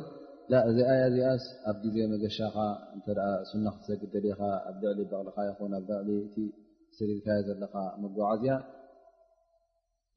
[0.52, 2.54] ላ እዚኣ ያ ዚኣስ ኣብ ግዜ መገሻኻ
[2.96, 3.08] እንተ
[3.48, 6.08] ሱና ክትሰግድ ከካ ኣብ ልዕሊ በቅልካ ይኹን ኣብ ልዕሊ
[6.42, 6.44] እ
[6.96, 8.52] ስድድካዮ ዘለካ መጓዓዝያ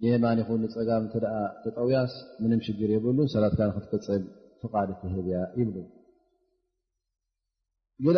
[0.03, 1.15] የየማን ኹ ፀጋም እተ
[1.63, 2.13] ተጠውያስ
[2.43, 4.21] ምንም ሽግር የብሉ ሰላትካ ንክትቅፅል
[4.61, 5.75] ፍቓድ ትህል እያ ይብሉ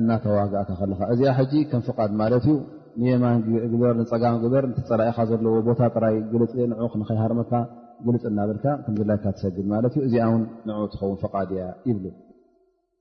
[0.00, 2.56] እናተዋጋእካ ለካ እዚኣ ጂ ከም ፍቃድ ማለት ዩ
[3.02, 3.38] ንየማን
[3.82, 6.52] በርንፀጋም ግበር ፀላኢካ ዘለዎ ቦታ ጥራይ ግልፅ
[6.92, 7.52] ክንከይሃርመካ
[8.06, 12.02] ግልፅ እናብልካ ም ላይካ ትሰግድ ማለት እዚኣውን ን ትኸውን ፍቃድ እያ ይብ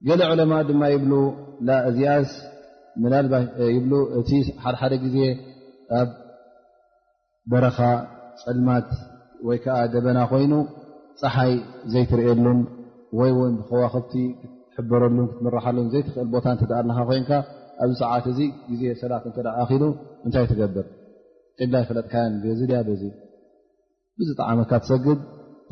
[0.10, 1.04] ገለ ዕለማ ድማ ይብ
[1.90, 2.32] እዚኣስ
[3.78, 4.22] ይብ እ
[4.66, 5.18] ሓደሓደ ግዜ
[7.52, 7.78] በረኻ
[8.44, 8.90] ፅልማት
[9.48, 10.54] ወይ ከዓ ደበና ኮይኑ
[11.22, 11.54] ፀሓይ
[11.94, 12.60] ዘይትርአሉን
[13.20, 14.14] ወይ ውን ብከዋክብቲ
[14.74, 17.32] ክትሕበረሉን ክትምራሓሉን ዘይትኽእል ቦታ እ ኣለካ ኮይንካ
[17.84, 18.40] ኣብዚ ሰዓት እዚ
[18.70, 19.34] ግዜ ሰላት እ
[19.64, 19.84] ኣኪሉ
[20.26, 20.88] እንታይ ትገብር
[21.62, 22.14] ብላ ይፈለጥካ
[22.78, 23.04] ያ ዚ
[24.20, 25.20] ብዚ ጣዕመካ ትሰግድ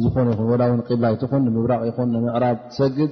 [0.03, 3.11] ዝኾነ ይኹን ላ እው ብላ ይትኹን ንምብራቅ ይኹን ንምዕራብ ትሰግድ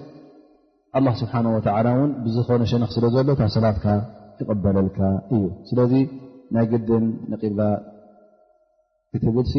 [0.97, 3.85] ኣ ስብሓ ወላ እን ብዝኾነ ሸነክ ስለ ዘሎ ታብ ሰላትካ
[4.37, 4.99] ክቅበለልካ
[5.35, 5.93] እዩ ስለዚ
[6.55, 7.59] ናይ ግድን ንብላ
[9.23, 9.53] ትብልሲ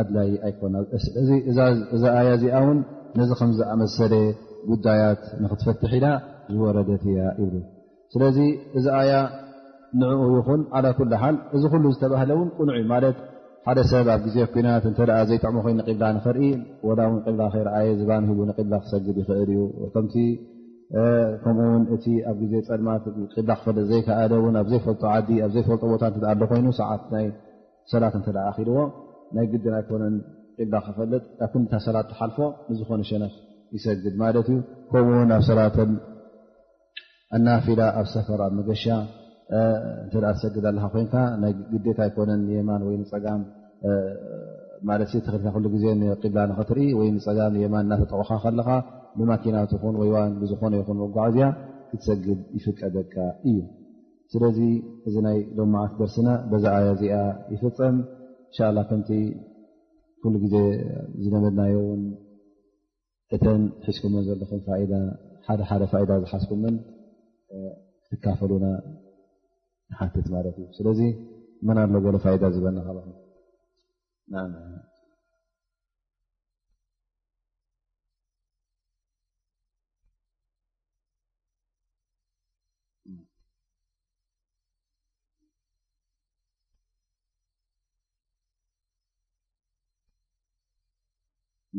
[0.00, 2.78] ኣድላይ ኣይኮናእዛ ኣያ እዚኣ ውን
[3.18, 4.14] ነዚ ከም ዝኣመሰለ
[4.70, 6.06] ጉዳያት ንክትፈትሕ ኢና
[6.54, 7.54] ዝወረደት እያ ይብ
[8.12, 8.38] ስለዚ
[8.78, 9.12] እዚ ኣያ
[10.00, 13.18] ንኡ ይኹን ዓ ኩ ሓል እዚ ሉ ዝተባሃለ ን ቁኑዕ ማለት
[13.66, 14.92] ሓደ ሰብ ኣብ ግዜ ኩናት እ
[15.30, 16.46] ዘይጠዕሙ ኮይኑብላ ንክርኢ
[16.98, 19.60] ላ ውን ብላ ከይረኣየ ዝባን ሂቡ ብላ ክሰግድ ይክእል እዩ
[19.94, 20.14] ከምቲ
[21.42, 23.04] ከምኡው እ ኣብ ግዜ ፀድማት
[23.38, 26.02] ብላ ክፈለጥ ዘይከኣደ ን ኣብዘይፈልጦ ዓዲ ኣዘይፈልጦ ቦታ
[26.32, 27.02] ኣሎ ኮይኑ ሰዓት
[27.92, 28.26] ሰላት እተ
[28.56, 28.78] ኪልዎ
[29.36, 30.14] ናይ ግደና ይኮነን
[30.56, 32.38] ቅብላ ክፈልጥ ኣብ ክንታ ሰላት ተሓልፎ
[32.70, 33.34] ንዝኾነ ሸነፍ
[33.76, 34.58] ይሰግድ ማለት እዩ
[34.90, 35.90] ከምኡ ውን ኣብ ሰላትን
[37.36, 38.84] ኣናፊላ ኣብ ሰፈር ኣብ መገሻ
[39.58, 39.60] እ
[40.12, 43.42] ትሰግድ ኣለካ ኮይንካ ናይ ግዴታ ይኮነን የማን ወይ ፀጋም
[44.88, 45.84] ማ ተክሊ ሉ ግዜ
[46.32, 48.68] ብላ ንክትርኢ ወይ ፀጋም የማን እዳተጠቑካ ከለካ
[49.20, 51.46] ንማኪናት ኹን ወይዋን ብዝኾነ ይኹን መጓዓዝያ
[51.90, 53.14] ክትሰግድ ይፍቀደካ
[53.50, 53.58] እዩ
[54.32, 54.58] ስለዚ
[55.08, 57.14] እዚ ናይ ሎምዓት ደርሲና በዛዓ እዚኣ
[57.52, 57.96] ይፍፀም
[58.48, 59.08] እንሻ ላ ከምቲ
[60.22, 60.54] ኩሉ ግዜ
[61.22, 62.02] ዝለመድናዮ ውን
[63.36, 64.60] እተን ሒዝኩምን ዘለኹም
[65.46, 66.76] ሓደ ሓደ ፋኢዳ ዝሓስኩምን
[68.10, 68.66] ክትካፈሉና
[70.00, 71.00] ሓትት ማለት እዩ ስለዚ
[71.68, 72.88] መና ሎገሎ ፋኢዳ ዝበና ካ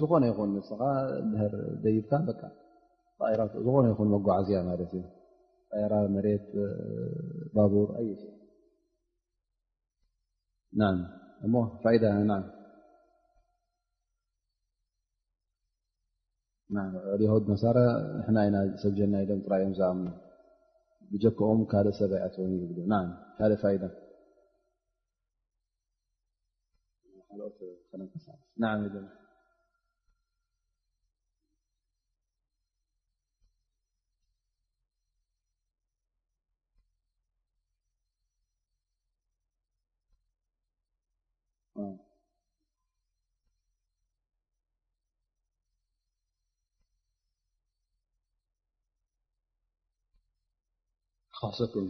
[0.00, 0.78] ዝኮነ ይኹ ስ
[1.50, 1.52] ር
[1.82, 2.12] ደይብካ
[3.40, 4.94] ራ ዝኮነ ይን መጓዓዝያ ማት እዩ
[5.92, 6.46] ራ መሬት
[7.54, 8.24] ባቡር የእ
[10.80, 10.98] ል
[17.52, 17.78] መሳረ
[18.82, 19.88] ሰብጀና ሎም ጥራዮም ዝኣ
[21.14, 22.52] ብጀክኦም ካልእ ሰብይኣትወን
[23.38, 23.76] ብካእ
[28.92, 29.04] ት
[51.58, 51.86] ሰኩም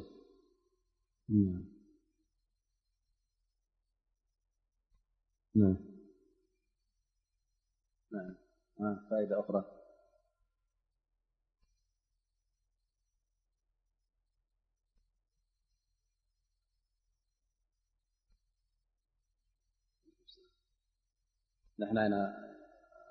[21.82, 22.14] ንሕና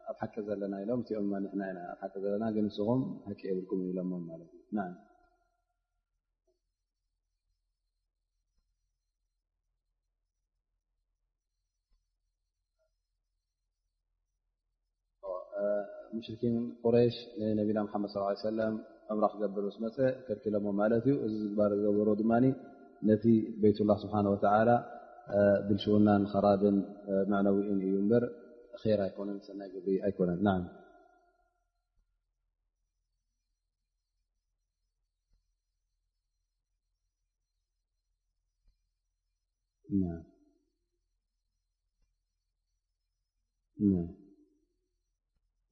[0.10, 1.30] ኣብ ሓቂ ዘለና ኢሎም እኦም
[1.68, 1.70] ኣ
[2.02, 4.00] ሓቂ ዘለና ግን ንስኹም ሃቂ የብልኩም ኢሎ
[4.74, 4.92] ት
[16.18, 16.56] ሙሽርኪን
[16.86, 17.16] ቁረሽ
[17.58, 18.10] ነብና መድ
[18.48, 18.74] ሰለም
[19.14, 22.32] እምራ ክገብር ስመፅ ክርክሎሞ ማለት እዩ እዚ ዝባር ዝገብሮ ድማ
[23.10, 23.24] ነቲ
[23.64, 24.70] ቤት ላ ስብሓ ወላ
[25.68, 26.78] ብልሽውናን ከራብን
[27.32, 28.26] መዕነዊኡን እዩ በር
[29.00, 30.64] ራ ኣይኮነን ሰናይ ቢ ኣይኮነን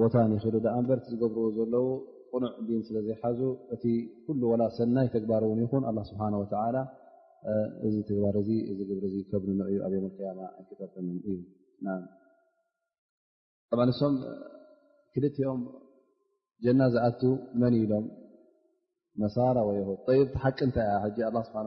[0.00, 0.54] ቦታ ይክእሉ
[0.88, 1.86] በርቲ ዝገብርዎ ዘለው
[2.34, 3.40] ቁኑዕ ን ስለዘይሓዙ
[3.74, 3.84] እቲ
[4.40, 6.22] ሉ ላ ሰናይ ተግባር ውን ይኹን ስብሓ
[7.86, 8.62] እዚ ባር ብር
[9.30, 9.32] ከ
[9.86, 11.38] ኣብ ይክርም እዩ
[13.90, 14.14] ንሶም
[15.14, 15.60] ክልትኦም
[16.64, 17.22] ጀና ዝኣቱ
[17.60, 18.04] መን ኢሎም
[19.22, 19.70] መሳራ ወ
[20.44, 20.88] ሓቂ እንታይ
[21.48, 21.58] ስሓ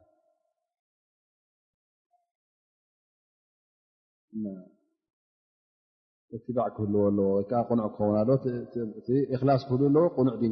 [6.43, 7.85] ትባዕ ክህልዎ ኣለዎ ወ ቁዕ ክኸን
[8.23, 10.51] ኣላ ክህኣዎ ቁኑዕ ክህዎ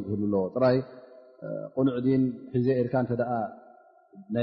[1.74, 1.84] ቁዕ
[2.20, 2.22] ን
[2.92, 2.94] ካ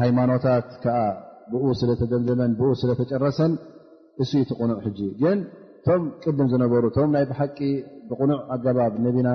[0.00, 1.00] ሃይማኖታት ከዓ
[1.52, 3.52] ብኡ ስለተደዘመን ብኡ ስለ ተጨረሰን
[4.22, 5.38] እስ ቲ ቁኑዕ ሕጂ ግን
[5.80, 7.58] እቶም ቅድም ዝነበሩ እቶም ናይ ብሓቂ
[8.08, 9.28] ብቕኑዕ ኣገባብ ነቢና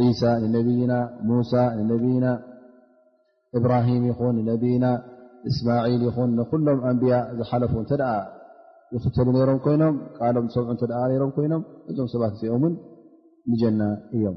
[0.00, 0.92] ዒሳ ንነብይና
[1.28, 2.26] ሙሳ ንነብይና
[3.58, 4.86] እብራሂም ይኹን ንነብይና
[5.50, 8.12] እስማዒል ይኹን ንኩሎም ኣንብያ ዝሓለፉ እተ ደኣ
[8.94, 10.82] ይክተሉ ነሮም ኮይኖም ቃሎኦም ሰምዑ እተ
[11.24, 12.74] ሮም ኮይኖም እዞም ሰባት እኦ ውን
[13.50, 13.82] ንጀና
[14.16, 14.36] እዮም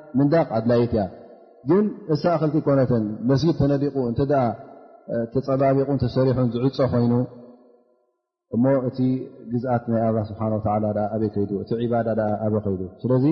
[0.19, 1.03] ምንዳቅ ኣድላየት እያ
[1.69, 4.19] ግን እሳእክልቲ ኮነትን መስጊድ ተነዲቁ እንተ
[5.33, 7.13] ተፀባቢቁን ተሰሪሑን ዝዕፀ ኮይኑ
[8.55, 8.99] እሞ እቲ
[9.51, 10.41] ግዝኣት ናይ ኣ ስብሓ
[11.11, 13.25] ኣበይ ከይ እቲ ባዳ ኣበ ከይዱ ስለዚ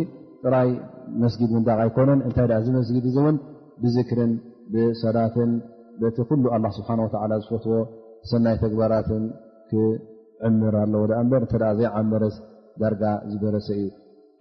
[0.43, 0.69] ጥራይ
[1.23, 3.37] መስጊድ ምንዳቅ ኣይኮነን እንታይ ዚ መስጊድ እዚ እውን
[3.83, 4.31] ብዝክርን
[4.73, 5.51] ብሰላትን
[6.17, 6.91] ቲ ኩሉ ኣላ ስብሓ
[7.43, 7.77] ዝፈትዎ
[8.31, 9.23] ሰናይ ተግባራትን
[9.71, 12.35] ክዕምር ኣለዎ በ እተ ዘይዓመረስ
[12.81, 13.87] ዳርጋ ዝበረሰ እዩ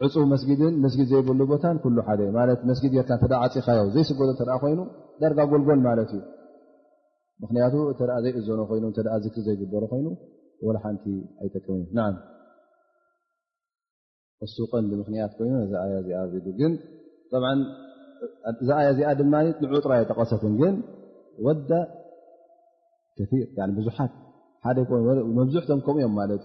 [0.06, 1.64] ዕፁብ መስጊድን መስጊድ ዘይበሉ ቦታ
[2.06, 2.18] ሓ
[2.70, 3.06] መስጊ ጌር
[3.46, 4.80] ዓፂኻዮ ዘይስጎ ተ ኮይኑ
[5.20, 6.12] ዳርጋ ጎልጎል ማት እዩ
[7.42, 8.84] ምክንያቱ እተ ዘይእዘኖ ይኑ
[9.28, 10.06] ዝ ዘይግበሮ ኮይኑ
[10.84, 11.04] ሓንቲ
[11.42, 11.80] ኣይጠቅም
[14.42, 15.94] መሱቀን ብምክንያት ኮይኑ እዛ ኣያ
[16.34, 16.72] ዚኣ ግን
[18.62, 19.34] እዛ ኣያ ዚኣ ድማ
[19.64, 20.74] ንዑ ጥራ ይጠቀሰትን ግን
[21.46, 21.54] ወ
[23.66, 24.12] ር ብዙሓት
[24.78, 24.80] ደ
[25.38, 26.44] መብዙሕቶም ከምኡእዮም ማት እዩ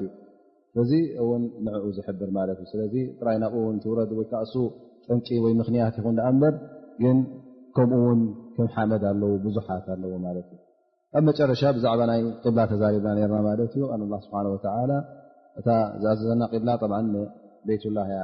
[0.81, 0.91] እዚ
[1.23, 4.53] እውን ንዕኡ ዝሕብር ማለት እ ስለዚ ጥራይ ናብኡ ው ትውረድ ወይ ከሱ
[5.07, 6.53] ጨንጪ ወይ ምኽንያት ይኹን ደኣ እበር
[7.03, 7.17] ግን
[7.77, 8.19] ከምኡ እውን
[8.55, 10.59] ከም ሓመድ ኣለው ብዙሓት ኣለው ማለት እዩ
[11.17, 14.39] ኣብ መጨረሻ ብዛዕባ ናይ ቅብላ ተዛሪብና ርና ማለት እዩ ኣላ ስብሓ
[14.91, 14.95] ላ
[15.61, 15.67] እታ
[16.03, 16.69] ዝኣዘዘና ቅብላ
[17.67, 18.21] ቤት ላእያ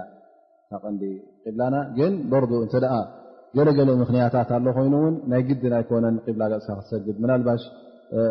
[0.71, 1.03] ካቐንዲ
[1.43, 2.87] ቅብላና ግን በር እንተ ደ
[3.57, 7.61] ገለገለ ምኽንያታት ኣሎ ኮይኑእውን ናይ ግድን ኣይኮነን ብላ ጋጽካ ክትሰግብ ምናልባሽ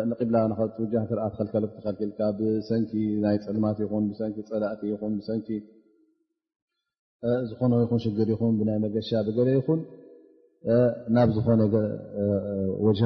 [0.09, 2.91] ንብላ ው ተከል ተክልካ ብሰንኪ
[3.23, 4.81] ናይ ፅልማት ይኹ ብሰንኪ ፀላእቲ
[5.27, 5.47] ሰንኪ
[7.49, 9.79] ዝኾነ ይኹ ሽግር ይኹን ናይ መገሻ ብገለ ይኹን
[11.15, 11.61] ናብ ዝነ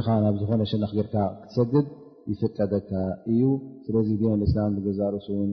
[0.05, 1.87] ኻ ብዝነ ሽነክ ርካ ክትሰግድ
[2.31, 2.89] ይፍቀደካ
[3.33, 3.41] እዩ
[3.85, 4.09] ስለዚ
[4.47, 5.49] እስላም ዝግዛርሱን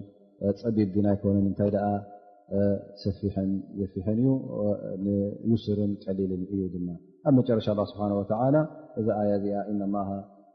[0.61, 1.71] ፀቢብ ና ይኮነ ታይ
[3.03, 4.33] ሰፊን ዘፊን እዩ
[5.07, 6.89] ንዩስርን ቀሊልን እዩ ድማ
[7.29, 8.21] ኣብ መጨረሻ ስብሓ ላ
[9.01, 9.95] እዚ ኣያ እዚኣ እማ